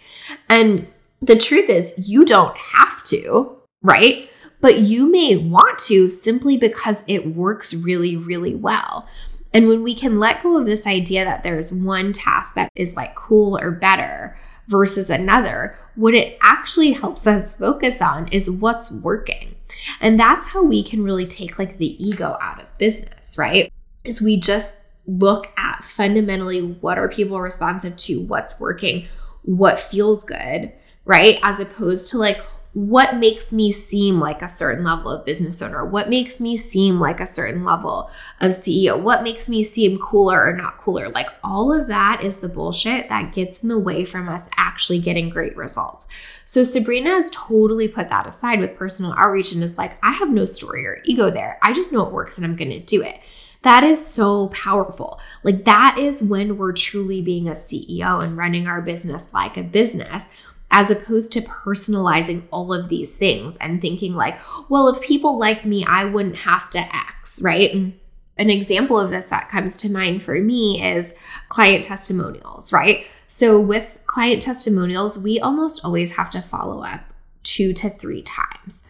And 0.50 0.88
the 1.22 1.38
truth 1.38 1.70
is, 1.70 1.94
you 1.98 2.26
don't 2.26 2.56
have 2.58 3.04
to, 3.04 3.58
right? 3.82 4.30
But 4.60 4.80
you 4.80 5.10
may 5.10 5.38
want 5.38 5.80
to 5.80 6.10
simply 6.10 6.58
because 6.58 7.04
it 7.08 7.36
works 7.36 7.74
really, 7.74 8.16
really 8.16 8.56
well. 8.56 9.08
And 9.54 9.68
when 9.68 9.84
we 9.84 9.96
can 9.96 10.20
let 10.20 10.44
go 10.44 10.58
of 10.58 10.66
this 10.66 10.88
idea 10.88 11.26
that 11.26 11.44
there's 11.44 11.72
one 11.72 12.14
task 12.14 12.56
that 12.56 12.70
is 12.76 12.96
like 12.96 13.16
cool 13.16 13.60
or 13.62 13.72
better 13.72 14.38
versus 14.68 15.10
another, 15.10 15.78
what 15.96 16.14
it 16.14 16.38
actually 16.42 16.92
helps 16.92 17.28
us 17.28 17.54
focus 17.54 18.02
on 18.02 18.28
is 18.30 18.50
what's 18.50 18.92
working. 18.92 19.56
And 20.00 20.20
that's 20.20 20.48
how 20.48 20.64
we 20.64 20.84
can 20.84 21.04
really 21.04 21.26
take 21.26 21.58
like 21.58 21.78
the 21.78 22.04
ego 22.04 22.38
out 22.40 22.62
of 22.62 22.78
business, 22.78 23.38
right? 23.38 23.72
Is 24.04 24.22
we 24.22 24.40
just 24.40 24.74
look 25.08 25.48
at 25.58 25.84
fundamentally 25.84 26.62
what 26.62 26.98
are 26.98 27.10
people 27.10 27.42
responsive 27.42 27.96
to, 27.98 28.22
what's 28.22 28.60
working, 28.60 29.08
what 29.44 29.80
feels 29.80 30.24
good, 30.24 30.72
right? 31.06 31.40
As 31.44 31.60
opposed 31.60 32.10
to 32.10 32.18
like, 32.18 32.40
what 32.74 33.18
makes 33.18 33.52
me 33.52 33.72
seem 33.72 34.20
like 34.20 34.42
a 34.42 34.48
certain 34.48 34.86
level 34.86 35.12
of 35.12 35.26
business 35.26 35.62
owner? 35.62 35.84
What 35.84 36.10
makes 36.10 36.40
me 36.40 36.56
seem 36.56 37.02
like 37.02 37.20
a 37.20 37.26
certain 37.26 37.66
level 37.66 38.10
of 38.40 38.52
CEO? 38.52 39.00
What 39.00 39.24
makes 39.24 39.50
me 39.50 39.62
seem 39.62 40.00
cooler 40.00 40.42
or 40.42 40.56
not 40.56 40.78
cooler? 40.78 41.10
Like 41.10 41.28
all 41.44 41.74
of 41.74 41.88
that 41.88 42.22
is 42.24 42.40
the 42.40 42.48
bullshit 42.48 43.10
that 43.10 43.34
gets 43.34 43.62
in 43.62 43.68
the 43.68 43.78
way 43.78 44.06
from 44.06 44.30
us 44.30 44.50
actually 44.56 45.00
getting 45.00 45.28
great 45.28 45.58
results. 45.58 46.08
So 46.46 46.64
Sabrina 46.64 47.10
has 47.10 47.30
totally 47.32 47.90
put 47.90 48.10
that 48.10 48.26
aside 48.26 48.62
with 48.62 48.78
personal 48.78 49.14
outreach 49.18 49.52
and 49.52 49.64
is 49.64 49.78
like, 49.78 49.98
I 50.02 50.12
have 50.12 50.30
no 50.30 50.46
story 50.46 50.88
or 50.88 51.02
ego 51.04 51.30
there. 51.30 51.60
I 51.62 51.74
just 51.74 51.92
know 51.92 52.06
it 52.08 52.14
works 52.14 52.38
and 52.38 52.46
I'm 52.46 52.56
going 52.56 52.72
to 52.72 52.80
do 52.80 53.04
it. 53.04 53.20
That 53.64 53.84
is 53.84 54.04
so 54.04 54.48
powerful. 54.48 55.20
Like, 55.44 55.66
that 55.66 55.98
is 56.00 56.24
when 56.24 56.58
we're 56.58 56.74
truly 56.74 57.22
being 57.22 57.48
a 57.48 57.52
CEO 57.52 58.24
and 58.24 58.36
running 58.36 58.66
our 58.66 58.82
business 58.82 59.32
like 59.34 59.56
a 59.56 59.62
business 59.62 60.26
as 60.72 60.90
opposed 60.90 61.34
to 61.34 61.42
personalizing 61.42 62.44
all 62.50 62.74
of 62.74 62.90
these 62.90 63.16
things 63.16 63.58
and 63.58 63.82
thinking 63.82 64.16
like, 64.16 64.40
well, 64.70 64.88
if 64.88 65.02
people 65.02 65.38
like 65.38 65.66
me, 65.66 65.86
I 65.88 66.06
wouldn't 66.06 66.38
have 66.38 66.70
to 66.72 66.80
X, 66.80 67.42
right? 67.42 67.72
An 67.74 68.50
example 68.50 69.00
of 69.00 69.12
this 69.12 69.28
that 69.28 69.50
comes 69.50 69.78
to 69.78 69.92
mind 69.92 70.24
for 70.24 70.40
me 70.40 70.82
is 70.82 71.14
client 71.50 71.84
testimonials, 71.84 72.72
right? 72.72 73.06
So 73.28 73.60
with 73.60 74.00
client 74.06 74.42
testimonials, 74.42 75.18
we 75.18 75.40
almost 75.40 75.86
always 75.86 76.16
have 76.16 76.30
to 76.32 76.42
follow 76.42 76.84
up 76.84 77.02
two 77.44 77.74
to 77.74 77.90
three 77.90 78.22
times 78.22 78.88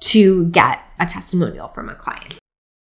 to 0.00 0.46
get 0.46 0.80
a 0.98 1.06
testimonial 1.06 1.68
from 1.68 1.88
a 1.88 1.94
client. 1.94 2.34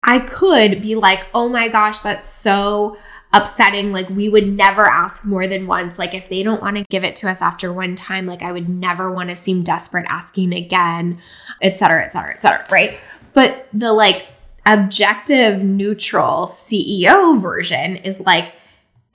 I 0.03 0.21
could 0.21 0.83
be 0.83 0.95
like, 0.95 1.21
oh 1.35 1.49
my 1.49 1.69
gosh, 1.69 2.01
that's 2.01 2.29
so 2.29 2.97
upsetting. 3.33 3.93
Like 3.93 4.09
we 4.09 4.29
would 4.29 4.47
never 4.47 4.87
ask 4.87 5.25
more 5.25 5.47
than 5.47 5.67
once. 5.67 5.99
Like 5.99 6.15
if 6.15 6.29
they 6.29 6.43
don't 6.43 6.63
want 6.63 6.77
to 6.77 6.85
give 6.91 7.05
it 7.05 7.17
to 7.17 7.29
us 7.29 7.43
after 7.43 7.73
one 7.73 7.95
time, 7.95 8.27
like 8.27 8.43
I 8.43 8.53
would 8.53 8.69
never 8.69 9.13
want 9.13 9.31
to 9.31 9.37
seem 9.37 9.63
desperate 9.63 10.07
asking 10.09 10.53
again, 10.53 11.21
et 11.61 11.77
cetera, 11.77 12.05
et 12.05 12.13
cetera, 12.13 12.33
et 12.33 12.43
cetera. 12.43 12.67
Right. 12.71 12.99
But 13.35 13.69
the 13.73 13.93
like 13.93 14.27
objective, 14.67 15.63
neutral 15.63 16.47
CEO 16.47 17.41
version 17.41 17.97
is 17.97 18.21
like, 18.21 18.53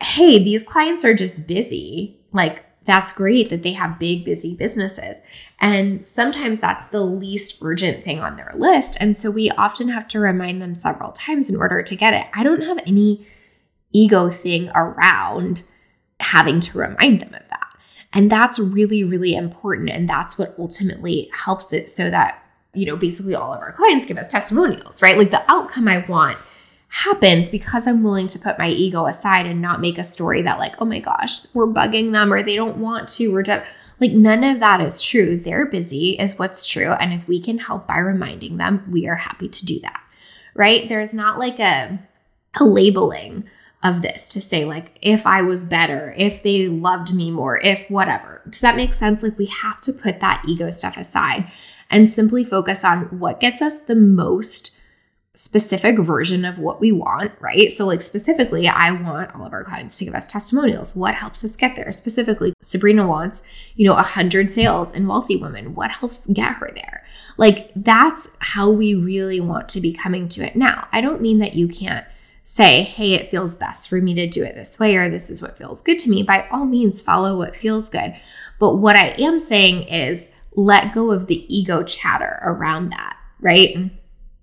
hey, 0.02 0.44
these 0.44 0.64
clients 0.64 1.06
are 1.06 1.14
just 1.14 1.48
busy. 1.48 2.20
Like 2.32 2.64
that's 2.86 3.12
great 3.14 3.50
that 3.50 3.64
they 3.64 3.72
have 3.72 4.00
big, 4.00 4.26
busy 4.26 4.56
businesses. 4.56 5.18
And 5.60 6.06
sometimes 6.08 6.60
that's 6.60 6.86
the 6.88 7.02
least 7.02 7.60
urgent 7.62 8.04
thing 8.04 8.20
on 8.20 8.36
their 8.36 8.52
list. 8.56 8.98
And 9.00 9.16
so 9.18 9.32
we 9.32 9.50
often 9.52 9.88
have 9.88 10.08
to 10.10 10.20
remind 10.20 10.62
them 10.62 10.76
several 10.76 11.14
times 11.14 11.50
in 11.50 11.56
order 11.56 11.82
to 11.82 11.96
get 11.96 12.14
it. 12.14 12.28
I 12.34 12.44
don't 12.44 12.62
have 12.62 12.80
any 12.86 13.26
ego 13.94 14.30
thing 14.30 14.70
around 14.76 15.64
having 16.20 16.60
to 16.60 16.78
remind 16.78 17.22
them 17.22 17.34
of 17.34 17.48
that. 17.50 17.68
And 18.14 18.30
that's 18.30 18.60
really, 18.60 19.04
really 19.04 19.36
important. 19.36 19.90
And 19.90 20.08
that's 20.08 20.38
what 20.38 20.56
ultimately 20.60 21.30
helps 21.34 21.74
it 21.74 21.90
so 21.90 22.10
that, 22.10 22.44
you 22.74 22.86
know, 22.86 22.96
basically 22.96 23.36
all 23.36 23.54
of 23.54 23.60
our 23.60 23.72
clients 23.72 24.06
give 24.06 24.18
us 24.18 24.28
testimonials, 24.28 25.02
right? 25.02 25.18
Like 25.18 25.32
the 25.32 25.44
outcome 25.52 25.88
I 25.88 26.06
want 26.08 26.38
happens 26.90 27.50
because 27.50 27.88
I'm 27.88 28.04
willing 28.04 28.28
to 28.28 28.40
put 28.40 28.60
my 28.60 28.70
ego 28.70 29.08
aside 29.08 29.48
and 29.48 29.62
not 29.62 29.82
make 29.82 29.98
a 29.98 30.04
story 30.04 30.44
that, 30.44 30.60
like, 30.60 30.76
oh 30.80 30.86
my 30.86 31.00
gosh, 31.00 31.52
we're 31.56 31.66
bugging 31.66 32.12
them 32.12 32.32
or 32.32 32.44
they 32.44 32.56
don't 32.56 32.78
want 32.78 33.10
to, 33.10 33.34
we're 33.34 33.42
done. 33.42 33.64
Like, 34.00 34.12
none 34.12 34.44
of 34.44 34.60
that 34.60 34.80
is 34.80 35.02
true. 35.02 35.38
They're 35.38 35.66
busy, 35.66 36.12
is 36.20 36.38
what's 36.38 36.68
true. 36.68 36.92
And 36.92 37.14
if 37.14 37.28
we 37.28 37.42
can 37.42 37.58
help 37.58 37.88
by 37.88 37.98
reminding 37.98 38.58
them, 38.58 38.86
we 38.92 39.08
are 39.08 39.16
happy 39.16 39.50
to 39.50 39.66
do 39.66 39.80
that, 39.80 40.04
right? 40.54 40.88
There's 40.88 41.14
not 41.16 41.40
like 41.40 41.60
a, 41.60 41.98
a 42.60 42.64
labeling 42.64 43.50
of 43.84 44.02
this 44.02 44.30
to 44.30 44.42
say, 44.42 44.64
like, 44.66 44.98
if 45.02 45.28
I 45.28 45.42
was 45.42 45.66
better, 45.66 46.14
if 46.18 46.42
they 46.42 46.68
loved 46.68 47.14
me 47.14 47.32
more, 47.32 47.60
if 47.64 47.90
whatever. 47.90 48.42
Does 48.50 48.62
that 48.62 48.78
make 48.78 48.94
sense? 48.94 49.22
Like, 49.22 49.38
we 49.38 49.48
have 49.48 49.82
to 49.82 49.94
put 49.94 50.22
that 50.22 50.44
ego 50.48 50.72
stuff 50.72 50.98
aside 50.98 51.52
and 51.90 52.10
simply 52.10 52.44
focus 52.46 52.84
on 52.86 53.20
what 53.20 53.40
gets 53.40 53.62
us 53.62 53.82
the 53.82 53.96
most 53.96 54.72
specific 55.36 55.98
version 55.98 56.46
of 56.46 56.60
what 56.60 56.80
we 56.80 56.92
want, 56.92 57.32
right? 57.40 57.72
So, 57.72 57.86
like, 57.86 58.02
specifically, 58.02 58.68
I 58.68 58.92
want 58.92 59.36
all 59.36 59.46
of 59.46 59.52
our 59.52 59.64
clients 59.64 59.98
to 59.98 60.06
give 60.06 60.14
us 60.14 60.28
testimonials. 60.28 60.96
What 60.96 61.16
helps 61.16 61.44
us 61.44 61.56
get 61.56 61.76
there? 61.76 61.92
Specifically, 61.92 62.54
Sabrina 62.62 63.08
wants, 63.08 63.44
you 63.76 63.86
know, 63.88 63.96
100 63.96 64.50
sales 64.50 64.92
in 64.92 65.08
wealthy 65.08 65.36
women. 65.36 65.76
What 65.76 65.92
helps 65.92 66.28
get 66.28 66.54
her 66.56 66.70
there? 66.76 67.04
Like, 67.38 67.72
that's 67.76 68.30
how 68.40 68.70
we 68.70 68.94
really 68.94 69.40
want 69.40 69.70
to 69.70 69.82
be 69.82 69.92
coming 69.92 70.28
to 70.30 70.46
it. 70.46 70.56
Now, 70.56 70.88
I 70.92 71.02
don't 71.02 71.22
mean 71.22 71.40
that 71.40 71.56
you 71.56 71.68
can't 71.68 72.06
say, 72.44 72.84
hey, 72.84 73.14
it 73.14 73.30
feels 73.30 73.56
best 73.56 73.90
for 73.90 74.02
me 74.02 74.14
to 74.16 74.28
do 74.28 74.44
it 74.44 74.56
this 74.56 74.80
way, 74.80 74.96
or 74.98 75.10
this 75.10 75.30
is 75.30 75.42
what 75.42 75.58
feels 75.58 75.82
good 75.82 76.00
to 76.00 76.10
me. 76.10 76.24
By 76.24 76.48
all 76.50 76.66
means, 76.66 77.02
follow 77.02 77.38
what 77.38 77.56
feels 77.56 77.90
good. 77.90 78.16
But 78.60 78.76
what 78.76 78.96
I 78.96 79.10
am 79.20 79.40
saying 79.40 79.84
is 79.84 80.26
let 80.56 80.94
go 80.94 81.12
of 81.12 81.28
the 81.28 81.46
ego 81.54 81.84
chatter 81.84 82.40
around 82.44 82.92
that, 82.92 83.18
right? 83.40 83.92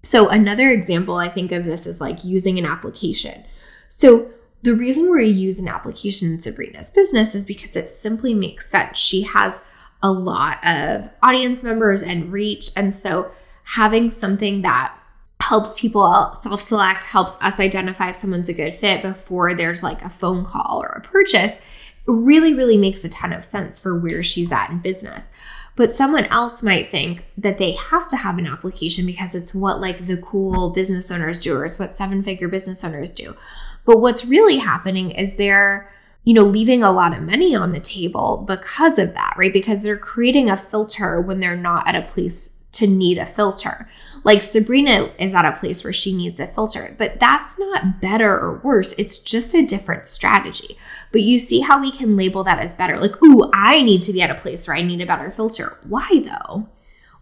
So, 0.02 0.28
another 0.28 0.68
example 0.70 1.16
I 1.16 1.28
think 1.28 1.52
of 1.52 1.64
this 1.64 1.86
is 1.86 2.00
like 2.00 2.24
using 2.24 2.58
an 2.58 2.64
application. 2.64 3.44
So, 3.88 4.30
the 4.62 4.74
reason 4.74 5.10
we 5.10 5.26
use 5.26 5.58
an 5.58 5.68
application 5.68 6.32
in 6.32 6.40
Sabrina's 6.40 6.90
business 6.90 7.34
is 7.34 7.46
because 7.46 7.76
it 7.76 7.88
simply 7.88 8.34
makes 8.34 8.68
sense. 8.68 8.98
She 8.98 9.22
has 9.22 9.64
a 10.02 10.10
lot 10.10 10.58
of 10.66 11.10
audience 11.22 11.62
members 11.62 12.02
and 12.02 12.32
reach. 12.32 12.70
And 12.76 12.94
so, 12.94 13.30
having 13.64 14.10
something 14.10 14.62
that 14.62 14.94
helps 15.40 15.78
people 15.78 16.32
self 16.34 16.60
select, 16.60 17.04
helps 17.04 17.40
us 17.40 17.58
identify 17.58 18.10
if 18.10 18.16
someone's 18.16 18.48
a 18.48 18.54
good 18.54 18.74
fit 18.74 19.02
before 19.02 19.54
there's 19.54 19.82
like 19.82 20.02
a 20.02 20.10
phone 20.10 20.44
call 20.44 20.82
or 20.82 20.88
a 20.88 21.00
purchase 21.00 21.58
really, 22.06 22.54
really 22.54 22.76
makes 22.76 23.04
a 23.04 23.08
ton 23.08 23.32
of 23.32 23.44
sense 23.44 23.78
for 23.78 23.98
where 23.98 24.22
she's 24.22 24.52
at 24.52 24.70
in 24.70 24.78
business. 24.78 25.28
But 25.76 25.92
someone 25.92 26.26
else 26.26 26.62
might 26.62 26.88
think 26.88 27.24
that 27.38 27.58
they 27.58 27.72
have 27.72 28.08
to 28.08 28.16
have 28.16 28.38
an 28.38 28.46
application 28.46 29.06
because 29.06 29.34
it's 29.34 29.54
what 29.54 29.80
like 29.80 30.06
the 30.06 30.18
cool 30.18 30.70
business 30.70 31.10
owners 31.10 31.40
do 31.40 31.56
or 31.56 31.64
it's 31.64 31.78
what 31.78 31.94
seven 31.94 32.22
figure 32.22 32.48
business 32.48 32.84
owners 32.84 33.10
do. 33.10 33.36
But 33.84 34.00
what's 34.00 34.26
really 34.26 34.58
happening 34.58 35.10
is 35.12 35.36
they're, 35.36 35.90
you 36.24 36.34
know, 36.34 36.42
leaving 36.42 36.82
a 36.82 36.92
lot 36.92 37.16
of 37.16 37.22
money 37.22 37.54
on 37.54 37.72
the 37.72 37.80
table 37.80 38.44
because 38.46 38.98
of 38.98 39.14
that, 39.14 39.34
right? 39.38 39.52
Because 39.52 39.82
they're 39.82 39.96
creating 39.96 40.50
a 40.50 40.56
filter 40.56 41.20
when 41.20 41.40
they're 41.40 41.56
not 41.56 41.88
at 41.88 41.96
a 41.96 42.06
place 42.06 42.56
to 42.72 42.86
need 42.86 43.18
a 43.18 43.26
filter. 43.26 43.88
Like 44.22 44.42
Sabrina 44.42 45.10
is 45.18 45.34
at 45.34 45.44
a 45.44 45.58
place 45.58 45.82
where 45.82 45.92
she 45.92 46.14
needs 46.14 46.40
a 46.40 46.46
filter, 46.46 46.94
but 46.98 47.18
that's 47.18 47.58
not 47.58 48.00
better 48.00 48.38
or 48.38 48.60
worse. 48.62 48.94
It's 48.98 49.18
just 49.18 49.54
a 49.54 49.66
different 49.66 50.06
strategy. 50.06 50.76
But 51.10 51.22
you 51.22 51.38
see 51.38 51.60
how 51.60 51.80
we 51.80 51.90
can 51.90 52.16
label 52.16 52.44
that 52.44 52.58
as 52.58 52.74
better. 52.74 52.98
Like, 52.98 53.22
ooh, 53.22 53.50
I 53.52 53.82
need 53.82 54.02
to 54.02 54.12
be 54.12 54.22
at 54.22 54.30
a 54.30 54.34
place 54.34 54.68
where 54.68 54.76
I 54.76 54.82
need 54.82 55.00
a 55.00 55.06
better 55.06 55.30
filter. 55.30 55.78
Why 55.84 56.22
though? 56.24 56.68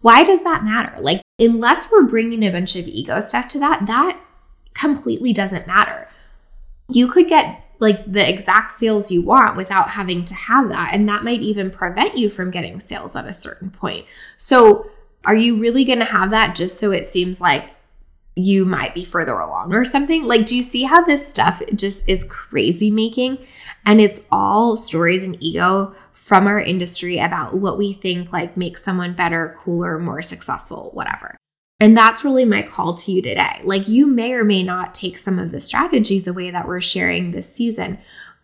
Why 0.01 0.23
does 0.23 0.43
that 0.43 0.63
matter? 0.63 0.99
Like, 1.01 1.21
unless 1.39 1.91
we're 1.91 2.03
bringing 2.03 2.43
a 2.43 2.51
bunch 2.51 2.75
of 2.75 2.87
ego 2.87 3.19
stuff 3.19 3.47
to 3.49 3.59
that, 3.59 3.87
that 3.87 4.19
completely 4.73 5.33
doesn't 5.33 5.67
matter. 5.67 6.07
You 6.87 7.07
could 7.07 7.27
get 7.27 7.65
like 7.79 8.11
the 8.11 8.27
exact 8.27 8.73
sales 8.73 9.09
you 9.09 9.21
want 9.21 9.55
without 9.55 9.89
having 9.89 10.25
to 10.25 10.35
have 10.35 10.69
that. 10.69 10.93
And 10.93 11.07
that 11.07 11.23
might 11.23 11.41
even 11.41 11.71
prevent 11.71 12.17
you 12.17 12.29
from 12.29 12.51
getting 12.51 12.79
sales 12.79 13.15
at 13.15 13.25
a 13.25 13.33
certain 13.33 13.71
point. 13.71 14.05
So, 14.37 14.89
are 15.25 15.35
you 15.35 15.59
really 15.59 15.85
going 15.85 15.99
to 15.99 16.05
have 16.05 16.31
that 16.31 16.55
just 16.55 16.79
so 16.79 16.91
it 16.91 17.07
seems 17.07 17.41
like 17.41 17.69
you 18.35 18.65
might 18.65 18.95
be 18.95 19.03
further 19.03 19.37
along 19.39 19.73
or 19.73 19.85
something? 19.85 20.23
Like, 20.23 20.45
do 20.45 20.55
you 20.55 20.63
see 20.63 20.83
how 20.83 21.03
this 21.03 21.27
stuff 21.27 21.61
just 21.75 22.07
is 22.07 22.23
crazy 22.25 22.89
making? 22.89 23.37
And 23.85 23.99
it's 23.99 24.21
all 24.31 24.77
stories 24.77 25.23
and 25.23 25.37
ego 25.41 25.93
from 26.13 26.47
our 26.47 26.59
industry 26.59 27.17
about 27.17 27.55
what 27.55 27.77
we 27.77 27.93
think 27.93 28.31
like 28.31 28.55
makes 28.55 28.83
someone 28.83 29.13
better, 29.13 29.57
cooler, 29.63 29.99
more 29.99 30.21
successful, 30.21 30.91
whatever. 30.93 31.35
And 31.81 31.97
that's 31.97 32.25
really 32.25 32.45
my 32.45 32.61
call 32.61 32.93
to 32.95 33.11
you 33.11 33.21
today. 33.21 33.61
Like, 33.63 33.87
you 33.87 34.05
may 34.05 34.33
or 34.33 34.43
may 34.43 34.63
not 34.63 34.93
take 34.93 35.17
some 35.17 35.39
of 35.39 35.51
the 35.51 35.61
strategies 35.61 36.27
away 36.27 36.51
that 36.51 36.67
we're 36.67 36.81
sharing 36.81 37.31
this 37.31 37.53
season, 37.53 37.99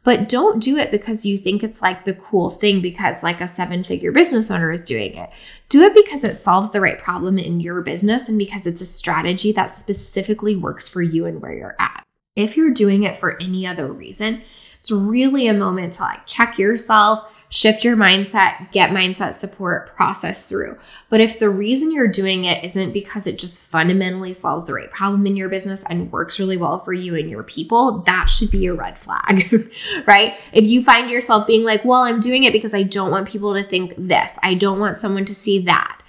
but 0.05 0.29
don't 0.29 0.61
do 0.61 0.77
it 0.77 0.91
because 0.91 1.25
you 1.25 1.37
think 1.37 1.63
it's 1.63 1.81
like 1.81 2.05
the 2.05 2.13
cool 2.13 2.51
thing 2.51 2.79
because 2.79 3.23
like 3.23 3.41
a 3.41 3.47
seven 3.47 3.83
figure 3.83 4.11
business 4.11 4.51
owner 4.51 4.71
is 4.71 4.83
doing 4.83 5.15
it. 5.15 5.31
Do 5.67 5.81
it 5.81 5.95
because 5.95 6.23
it 6.23 6.35
solves 6.35 6.69
the 6.71 6.79
right 6.79 6.99
problem 6.99 7.39
in 7.39 7.59
your 7.59 7.81
business 7.81 8.29
and 8.29 8.37
because 8.37 8.67
it's 8.67 8.81
a 8.81 8.85
strategy 8.85 9.51
that 9.53 9.71
specifically 9.71 10.55
works 10.55 10.87
for 10.87 11.01
you 11.01 11.25
and 11.25 11.41
where 11.41 11.53
you're 11.53 11.75
at. 11.79 12.05
If 12.35 12.55
you're 12.55 12.71
doing 12.71 13.03
it 13.03 13.17
for 13.17 13.41
any 13.41 13.65
other 13.65 13.91
reason, 13.91 14.43
it's 14.79 14.91
really 14.91 15.47
a 15.47 15.53
moment 15.55 15.93
to 15.93 16.03
like 16.03 16.27
check 16.27 16.59
yourself, 16.59 17.34
shift 17.55 17.85
your 17.85 17.95
mindset, 17.95 18.69
get 18.73 18.89
mindset 18.89 19.33
support, 19.33 19.95
process 19.95 20.45
through. 20.45 20.77
But 21.09 21.21
if 21.21 21.39
the 21.39 21.49
reason 21.49 21.89
you're 21.89 22.05
doing 22.05 22.43
it 22.43 22.61
isn't 22.65 22.91
because 22.91 23.25
it 23.27 23.39
just 23.39 23.61
fundamentally 23.61 24.33
solves 24.33 24.65
the 24.65 24.73
right 24.73 24.91
problem 24.91 25.25
in 25.25 25.37
your 25.37 25.47
business 25.47 25.81
and 25.89 26.11
works 26.11 26.37
really 26.37 26.57
well 26.57 26.83
for 26.83 26.91
you 26.91 27.15
and 27.15 27.29
your 27.29 27.43
people, 27.43 27.99
that 27.99 28.25
should 28.25 28.51
be 28.51 28.65
a 28.65 28.73
red 28.73 28.97
flag, 28.97 29.71
right? 30.05 30.33
If 30.51 30.65
you 30.65 30.83
find 30.83 31.09
yourself 31.09 31.47
being 31.47 31.63
like, 31.63 31.85
well, 31.85 32.01
I'm 32.01 32.19
doing 32.19 32.43
it 32.43 32.51
because 32.51 32.73
I 32.73 32.83
don't 32.83 33.09
want 33.09 33.29
people 33.29 33.53
to 33.53 33.63
think 33.63 33.93
this, 33.97 34.37
I 34.43 34.55
don't 34.55 34.79
want 34.79 34.97
someone 34.97 35.23
to 35.23 35.33
see 35.33 35.59
that. 35.59 36.01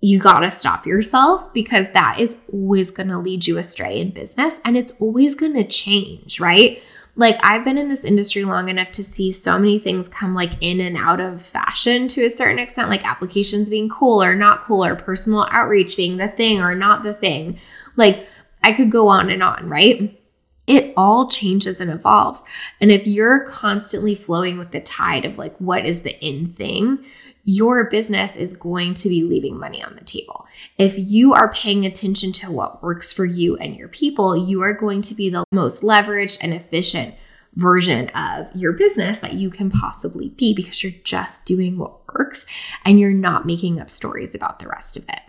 You 0.00 0.20
got 0.20 0.40
to 0.40 0.52
stop 0.52 0.86
yourself 0.86 1.52
because 1.52 1.90
that 1.92 2.20
is 2.20 2.36
always 2.52 2.92
to 3.08 3.18
lead 3.18 3.48
you 3.48 3.58
astray 3.58 3.98
in 4.00 4.10
business 4.10 4.60
and 4.64 4.78
it's 4.78 4.92
always 5.00 5.34
to 5.54 5.66
change, 5.66 6.38
right? 6.38 6.80
Like 7.16 7.38
I've 7.42 7.64
been 7.64 7.78
in 7.78 7.88
this 7.88 8.04
industry 8.04 8.44
long 8.44 8.68
enough 8.68 8.90
to 8.92 9.04
see 9.04 9.32
so 9.32 9.58
many 9.58 9.78
things 9.78 10.08
come 10.08 10.34
like 10.34 10.52
in 10.60 10.80
and 10.80 10.96
out 10.96 11.18
of 11.18 11.40
fashion 11.40 12.08
to 12.08 12.24
a 12.24 12.30
certain 12.30 12.58
extent, 12.58 12.90
like 12.90 13.08
applications 13.08 13.70
being 13.70 13.88
cool 13.88 14.22
or 14.22 14.34
not 14.34 14.64
cool, 14.64 14.84
or 14.84 14.94
personal 14.94 15.48
outreach 15.50 15.96
being 15.96 16.18
the 16.18 16.28
thing 16.28 16.60
or 16.60 16.74
not 16.74 17.02
the 17.02 17.14
thing. 17.14 17.58
Like 17.96 18.28
I 18.62 18.72
could 18.72 18.90
go 18.90 19.08
on 19.08 19.30
and 19.30 19.42
on, 19.42 19.68
right? 19.68 20.20
It 20.66 20.92
all 20.96 21.28
changes 21.28 21.80
and 21.80 21.90
evolves. 21.90 22.44
And 22.80 22.90
if 22.90 23.06
you're 23.06 23.48
constantly 23.48 24.14
flowing 24.14 24.58
with 24.58 24.72
the 24.72 24.80
tide 24.80 25.24
of 25.24 25.38
like 25.38 25.56
what 25.58 25.86
is 25.86 26.02
the 26.02 26.18
in 26.24 26.52
thing, 26.52 27.04
your 27.46 27.88
business 27.88 28.36
is 28.36 28.54
going 28.54 28.92
to 28.92 29.08
be 29.08 29.22
leaving 29.22 29.56
money 29.56 29.82
on 29.82 29.94
the 29.94 30.04
table. 30.04 30.46
If 30.78 30.98
you 30.98 31.32
are 31.32 31.52
paying 31.52 31.86
attention 31.86 32.32
to 32.32 32.50
what 32.50 32.82
works 32.82 33.12
for 33.12 33.24
you 33.24 33.56
and 33.56 33.76
your 33.76 33.88
people, 33.88 34.36
you 34.36 34.62
are 34.62 34.74
going 34.74 35.00
to 35.02 35.14
be 35.14 35.30
the 35.30 35.44
most 35.52 35.82
leveraged 35.82 36.38
and 36.42 36.52
efficient 36.52 37.14
version 37.54 38.08
of 38.10 38.48
your 38.54 38.72
business 38.72 39.20
that 39.20 39.34
you 39.34 39.48
can 39.48 39.70
possibly 39.70 40.30
be 40.30 40.54
because 40.54 40.82
you're 40.82 40.92
just 41.04 41.46
doing 41.46 41.78
what 41.78 42.06
works 42.12 42.46
and 42.84 42.98
you're 42.98 43.12
not 43.12 43.46
making 43.46 43.80
up 43.80 43.90
stories 43.90 44.34
about 44.34 44.58
the 44.58 44.68
rest 44.68 44.96
of 44.96 45.04
it. 45.08 45.20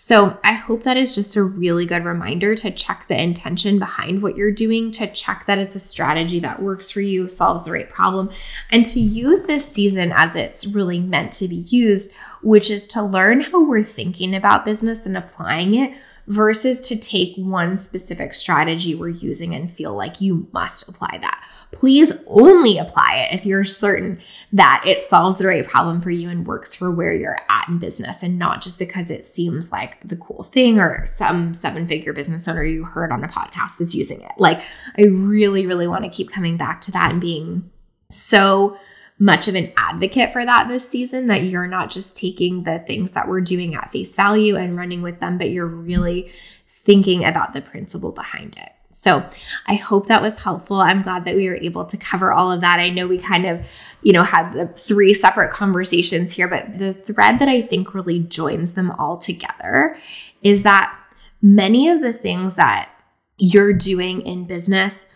So 0.00 0.38
I 0.44 0.52
hope 0.52 0.84
that 0.84 0.96
is 0.96 1.16
just 1.16 1.34
a 1.34 1.42
really 1.42 1.84
good 1.84 2.04
reminder 2.04 2.54
to 2.54 2.70
check 2.70 3.06
the 3.08 3.20
intention 3.20 3.80
behind 3.80 4.22
what 4.22 4.36
you're 4.36 4.52
doing, 4.52 4.92
to 4.92 5.12
check 5.12 5.42
that 5.46 5.58
it's 5.58 5.74
a 5.74 5.80
strategy 5.80 6.38
that 6.38 6.62
works 6.62 6.88
for 6.88 7.00
you, 7.00 7.26
solves 7.26 7.64
the 7.64 7.72
right 7.72 7.90
problem, 7.90 8.30
and 8.70 8.86
to 8.86 9.00
use 9.00 9.42
this 9.42 9.68
season 9.68 10.12
as 10.14 10.36
it's 10.36 10.68
really 10.68 11.00
meant 11.00 11.32
to 11.32 11.48
be 11.48 11.56
used, 11.56 12.14
which 12.42 12.70
is 12.70 12.86
to 12.86 13.02
learn 13.02 13.40
how 13.40 13.64
we're 13.64 13.82
thinking 13.82 14.36
about 14.36 14.64
business 14.64 15.04
and 15.04 15.16
applying 15.16 15.74
it 15.74 15.92
versus 16.28 16.80
to 16.82 16.94
take 16.94 17.34
one 17.36 17.76
specific 17.76 18.34
strategy 18.34 18.94
we're 18.94 19.08
using 19.08 19.54
and 19.54 19.70
feel 19.70 19.94
like 19.94 20.20
you 20.20 20.46
must 20.52 20.88
apply 20.88 21.18
that. 21.22 21.42
Please 21.72 22.12
only 22.26 22.78
apply 22.78 23.26
it 23.28 23.34
if 23.34 23.46
you're 23.46 23.64
certain 23.64 24.20
that 24.52 24.82
it 24.86 25.02
solves 25.02 25.38
the 25.38 25.46
right 25.46 25.66
problem 25.66 26.00
for 26.00 26.10
you 26.10 26.28
and 26.28 26.46
works 26.46 26.74
for 26.74 26.90
where 26.90 27.12
you're 27.12 27.40
at 27.48 27.68
in 27.68 27.78
business 27.78 28.22
and 28.22 28.38
not 28.38 28.62
just 28.62 28.78
because 28.78 29.10
it 29.10 29.26
seems 29.26 29.72
like 29.72 30.06
the 30.06 30.16
cool 30.16 30.42
thing 30.42 30.78
or 30.78 31.04
some 31.06 31.54
seven 31.54 31.88
figure 31.88 32.12
business 32.12 32.46
owner 32.46 32.62
you 32.62 32.84
heard 32.84 33.10
on 33.10 33.24
a 33.24 33.28
podcast 33.28 33.80
is 33.80 33.94
using 33.94 34.20
it. 34.20 34.32
Like, 34.36 34.60
I 34.98 35.04
really, 35.04 35.66
really 35.66 35.88
want 35.88 36.04
to 36.04 36.10
keep 36.10 36.30
coming 36.30 36.58
back 36.58 36.82
to 36.82 36.92
that 36.92 37.10
and 37.12 37.20
being 37.20 37.70
so 38.10 38.78
much 39.18 39.48
of 39.48 39.54
an 39.54 39.72
advocate 39.76 40.32
for 40.32 40.44
that 40.44 40.68
this 40.68 40.88
season 40.88 41.26
that 41.26 41.42
you're 41.42 41.66
not 41.66 41.90
just 41.90 42.16
taking 42.16 42.62
the 42.62 42.78
things 42.80 43.12
that 43.12 43.28
we're 43.28 43.40
doing 43.40 43.74
at 43.74 43.90
face 43.90 44.14
value 44.14 44.56
and 44.56 44.76
running 44.76 45.02
with 45.02 45.18
them, 45.20 45.38
but 45.38 45.50
you're 45.50 45.66
really 45.66 46.30
thinking 46.66 47.24
about 47.24 47.52
the 47.52 47.60
principle 47.60 48.12
behind 48.12 48.56
it. 48.56 48.70
So 48.90 49.28
I 49.66 49.74
hope 49.74 50.06
that 50.06 50.22
was 50.22 50.42
helpful. 50.42 50.76
I'm 50.76 51.02
glad 51.02 51.24
that 51.24 51.36
we 51.36 51.48
were 51.48 51.56
able 51.56 51.84
to 51.84 51.96
cover 51.96 52.32
all 52.32 52.50
of 52.50 52.60
that. 52.62 52.80
I 52.80 52.88
know 52.88 53.06
we 53.06 53.18
kind 53.18 53.46
of, 53.46 53.64
you 54.02 54.12
know, 54.12 54.22
had 54.22 54.76
three 54.76 55.14
separate 55.14 55.52
conversations 55.52 56.32
here, 56.32 56.48
but 56.48 56.78
the 56.78 56.92
thread 56.92 57.38
that 57.38 57.48
I 57.48 57.62
think 57.62 57.94
really 57.94 58.20
joins 58.20 58.72
them 58.72 58.90
all 58.92 59.18
together 59.18 59.98
is 60.42 60.62
that 60.62 60.96
many 61.42 61.88
of 61.88 62.02
the 62.02 62.12
things 62.12 62.56
that 62.56 62.88
you're 63.36 63.72
doing 63.72 64.22
in 64.22 64.46
business 64.46 65.06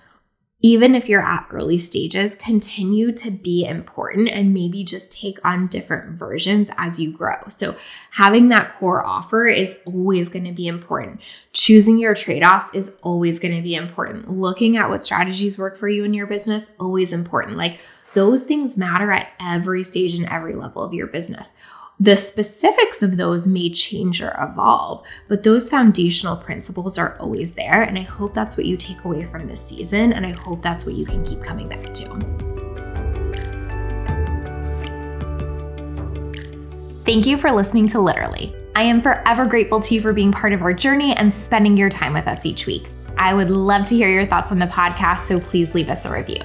even 0.62 0.94
if 0.94 1.08
you're 1.08 1.20
at 1.20 1.48
early 1.50 1.76
stages, 1.76 2.36
continue 2.36 3.10
to 3.12 3.30
be 3.32 3.64
important 3.66 4.28
and 4.28 4.54
maybe 4.54 4.84
just 4.84 5.12
take 5.12 5.44
on 5.44 5.66
different 5.66 6.18
versions 6.18 6.70
as 6.76 7.00
you 7.00 7.12
grow. 7.12 7.36
So, 7.48 7.74
having 8.12 8.48
that 8.50 8.74
core 8.76 9.04
offer 9.04 9.46
is 9.46 9.80
always 9.84 10.28
going 10.28 10.44
to 10.44 10.52
be 10.52 10.68
important. 10.68 11.20
Choosing 11.52 11.98
your 11.98 12.14
trade 12.14 12.44
offs 12.44 12.72
is 12.74 12.94
always 13.02 13.40
going 13.40 13.56
to 13.56 13.62
be 13.62 13.74
important. 13.74 14.30
Looking 14.30 14.76
at 14.76 14.88
what 14.88 15.04
strategies 15.04 15.58
work 15.58 15.76
for 15.76 15.88
you 15.88 16.04
in 16.04 16.14
your 16.14 16.28
business, 16.28 16.74
always 16.78 17.12
important. 17.12 17.56
Like, 17.56 17.78
those 18.14 18.44
things 18.44 18.78
matter 18.78 19.10
at 19.10 19.32
every 19.40 19.82
stage 19.82 20.14
and 20.14 20.28
every 20.28 20.54
level 20.54 20.82
of 20.82 20.94
your 20.94 21.06
business. 21.06 21.50
The 22.00 22.16
specifics 22.16 23.02
of 23.02 23.16
those 23.16 23.46
may 23.46 23.70
change 23.70 24.20
or 24.20 24.34
evolve, 24.40 25.06
but 25.28 25.42
those 25.42 25.70
foundational 25.70 26.36
principles 26.36 26.98
are 26.98 27.16
always 27.18 27.54
there. 27.54 27.82
And 27.82 27.96
I 27.98 28.02
hope 28.02 28.34
that's 28.34 28.56
what 28.56 28.66
you 28.66 28.76
take 28.76 29.04
away 29.04 29.24
from 29.26 29.46
this 29.46 29.64
season. 29.64 30.12
And 30.12 30.26
I 30.26 30.32
hope 30.38 30.62
that's 30.62 30.84
what 30.84 30.94
you 30.94 31.04
can 31.04 31.24
keep 31.24 31.42
coming 31.42 31.68
back 31.68 31.84
to. 31.94 32.52
Thank 37.04 37.26
you 37.26 37.36
for 37.36 37.50
listening 37.50 37.86
to 37.88 38.00
Literally. 38.00 38.54
I 38.74 38.84
am 38.84 39.02
forever 39.02 39.44
grateful 39.44 39.80
to 39.80 39.94
you 39.94 40.00
for 40.00 40.12
being 40.12 40.32
part 40.32 40.52
of 40.52 40.62
our 40.62 40.72
journey 40.72 41.14
and 41.16 41.32
spending 41.32 41.76
your 41.76 41.90
time 41.90 42.14
with 42.14 42.26
us 42.26 42.46
each 42.46 42.66
week. 42.66 42.88
I 43.18 43.34
would 43.34 43.50
love 43.50 43.86
to 43.86 43.94
hear 43.94 44.08
your 44.08 44.26
thoughts 44.26 44.50
on 44.50 44.58
the 44.58 44.66
podcast, 44.66 45.20
so 45.20 45.38
please 45.38 45.74
leave 45.74 45.90
us 45.90 46.06
a 46.06 46.12
review. 46.12 46.42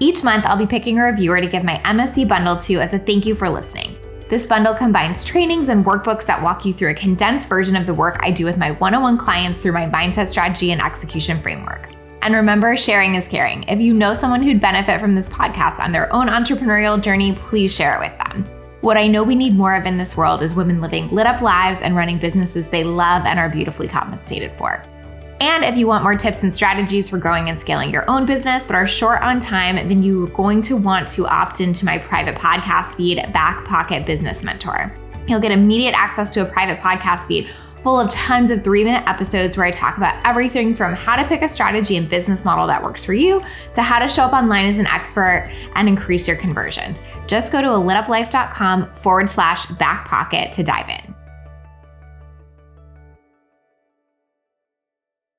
Each 0.00 0.24
month, 0.24 0.44
I'll 0.46 0.56
be 0.56 0.66
picking 0.66 0.98
a 0.98 1.04
reviewer 1.04 1.40
to 1.40 1.46
give 1.46 1.62
my 1.62 1.76
MSC 1.84 2.26
bundle 2.26 2.56
to 2.58 2.80
as 2.80 2.94
a 2.94 2.98
thank 2.98 3.26
you 3.26 3.34
for 3.34 3.48
listening. 3.48 3.97
This 4.28 4.46
bundle 4.46 4.74
combines 4.74 5.24
trainings 5.24 5.70
and 5.70 5.86
workbooks 5.86 6.26
that 6.26 6.42
walk 6.42 6.66
you 6.66 6.74
through 6.74 6.90
a 6.90 6.94
condensed 6.94 7.48
version 7.48 7.74
of 7.76 7.86
the 7.86 7.94
work 7.94 8.18
I 8.20 8.30
do 8.30 8.44
with 8.44 8.58
my 8.58 8.72
one 8.72 8.92
on 8.92 9.02
one 9.02 9.16
clients 9.16 9.58
through 9.58 9.72
my 9.72 9.86
mindset 9.86 10.28
strategy 10.28 10.70
and 10.70 10.82
execution 10.82 11.40
framework. 11.40 11.88
And 12.20 12.34
remember, 12.34 12.76
sharing 12.76 13.14
is 13.14 13.26
caring. 13.26 13.62
If 13.68 13.80
you 13.80 13.94
know 13.94 14.12
someone 14.12 14.42
who'd 14.42 14.60
benefit 14.60 15.00
from 15.00 15.14
this 15.14 15.30
podcast 15.30 15.80
on 15.80 15.92
their 15.92 16.12
own 16.12 16.26
entrepreneurial 16.26 17.00
journey, 17.00 17.36
please 17.36 17.74
share 17.74 17.96
it 17.96 18.00
with 18.00 18.18
them. 18.18 18.44
What 18.82 18.98
I 18.98 19.06
know 19.06 19.24
we 19.24 19.34
need 19.34 19.56
more 19.56 19.74
of 19.74 19.86
in 19.86 19.96
this 19.96 20.14
world 20.14 20.42
is 20.42 20.54
women 20.54 20.82
living 20.82 21.08
lit 21.08 21.26
up 21.26 21.40
lives 21.40 21.80
and 21.80 21.96
running 21.96 22.18
businesses 22.18 22.68
they 22.68 22.84
love 22.84 23.24
and 23.24 23.38
are 23.38 23.48
beautifully 23.48 23.88
compensated 23.88 24.52
for. 24.58 24.84
And 25.40 25.64
if 25.64 25.76
you 25.76 25.86
want 25.86 26.02
more 26.02 26.16
tips 26.16 26.42
and 26.42 26.52
strategies 26.52 27.08
for 27.08 27.18
growing 27.18 27.48
and 27.48 27.58
scaling 27.58 27.90
your 27.90 28.08
own 28.10 28.26
business 28.26 28.64
but 28.64 28.74
are 28.74 28.86
short 28.86 29.22
on 29.22 29.38
time, 29.38 29.76
then 29.88 30.02
you're 30.02 30.26
going 30.28 30.60
to 30.62 30.76
want 30.76 31.06
to 31.08 31.26
opt 31.28 31.60
into 31.60 31.84
my 31.84 31.98
private 31.98 32.34
podcast 32.34 32.96
feed, 32.96 33.16
Back 33.32 33.64
Pocket 33.64 34.04
Business 34.04 34.42
Mentor. 34.42 34.92
You'll 35.28 35.40
get 35.40 35.52
immediate 35.52 35.94
access 35.96 36.30
to 36.30 36.42
a 36.42 36.44
private 36.44 36.78
podcast 36.80 37.26
feed 37.26 37.48
full 37.82 38.00
of 38.00 38.10
tons 38.10 38.50
of 38.50 38.64
three 38.64 38.82
minute 38.82 39.02
episodes 39.06 39.56
where 39.56 39.66
I 39.66 39.70
talk 39.70 39.96
about 39.96 40.14
everything 40.26 40.74
from 40.74 40.94
how 40.94 41.16
to 41.16 41.26
pick 41.26 41.42
a 41.42 41.48
strategy 41.48 41.96
and 41.96 42.08
business 42.08 42.44
model 42.44 42.66
that 42.66 42.82
works 42.82 43.04
for 43.04 43.14
you 43.14 43.40
to 43.74 43.82
how 43.82 43.98
to 43.98 44.08
show 44.08 44.24
up 44.24 44.32
online 44.32 44.66
as 44.66 44.78
an 44.78 44.86
expert 44.88 45.50
and 45.74 45.88
increase 45.88 46.26
your 46.26 46.36
conversions. 46.36 46.98
Just 47.26 47.52
go 47.52 47.60
to 47.60 47.68
a 47.68 47.78
lituplife.com 47.78 48.92
forward 48.94 49.30
slash 49.30 49.66
back 49.66 50.06
pocket 50.08 50.50
to 50.52 50.62
dive 50.62 50.88
in. 50.88 51.07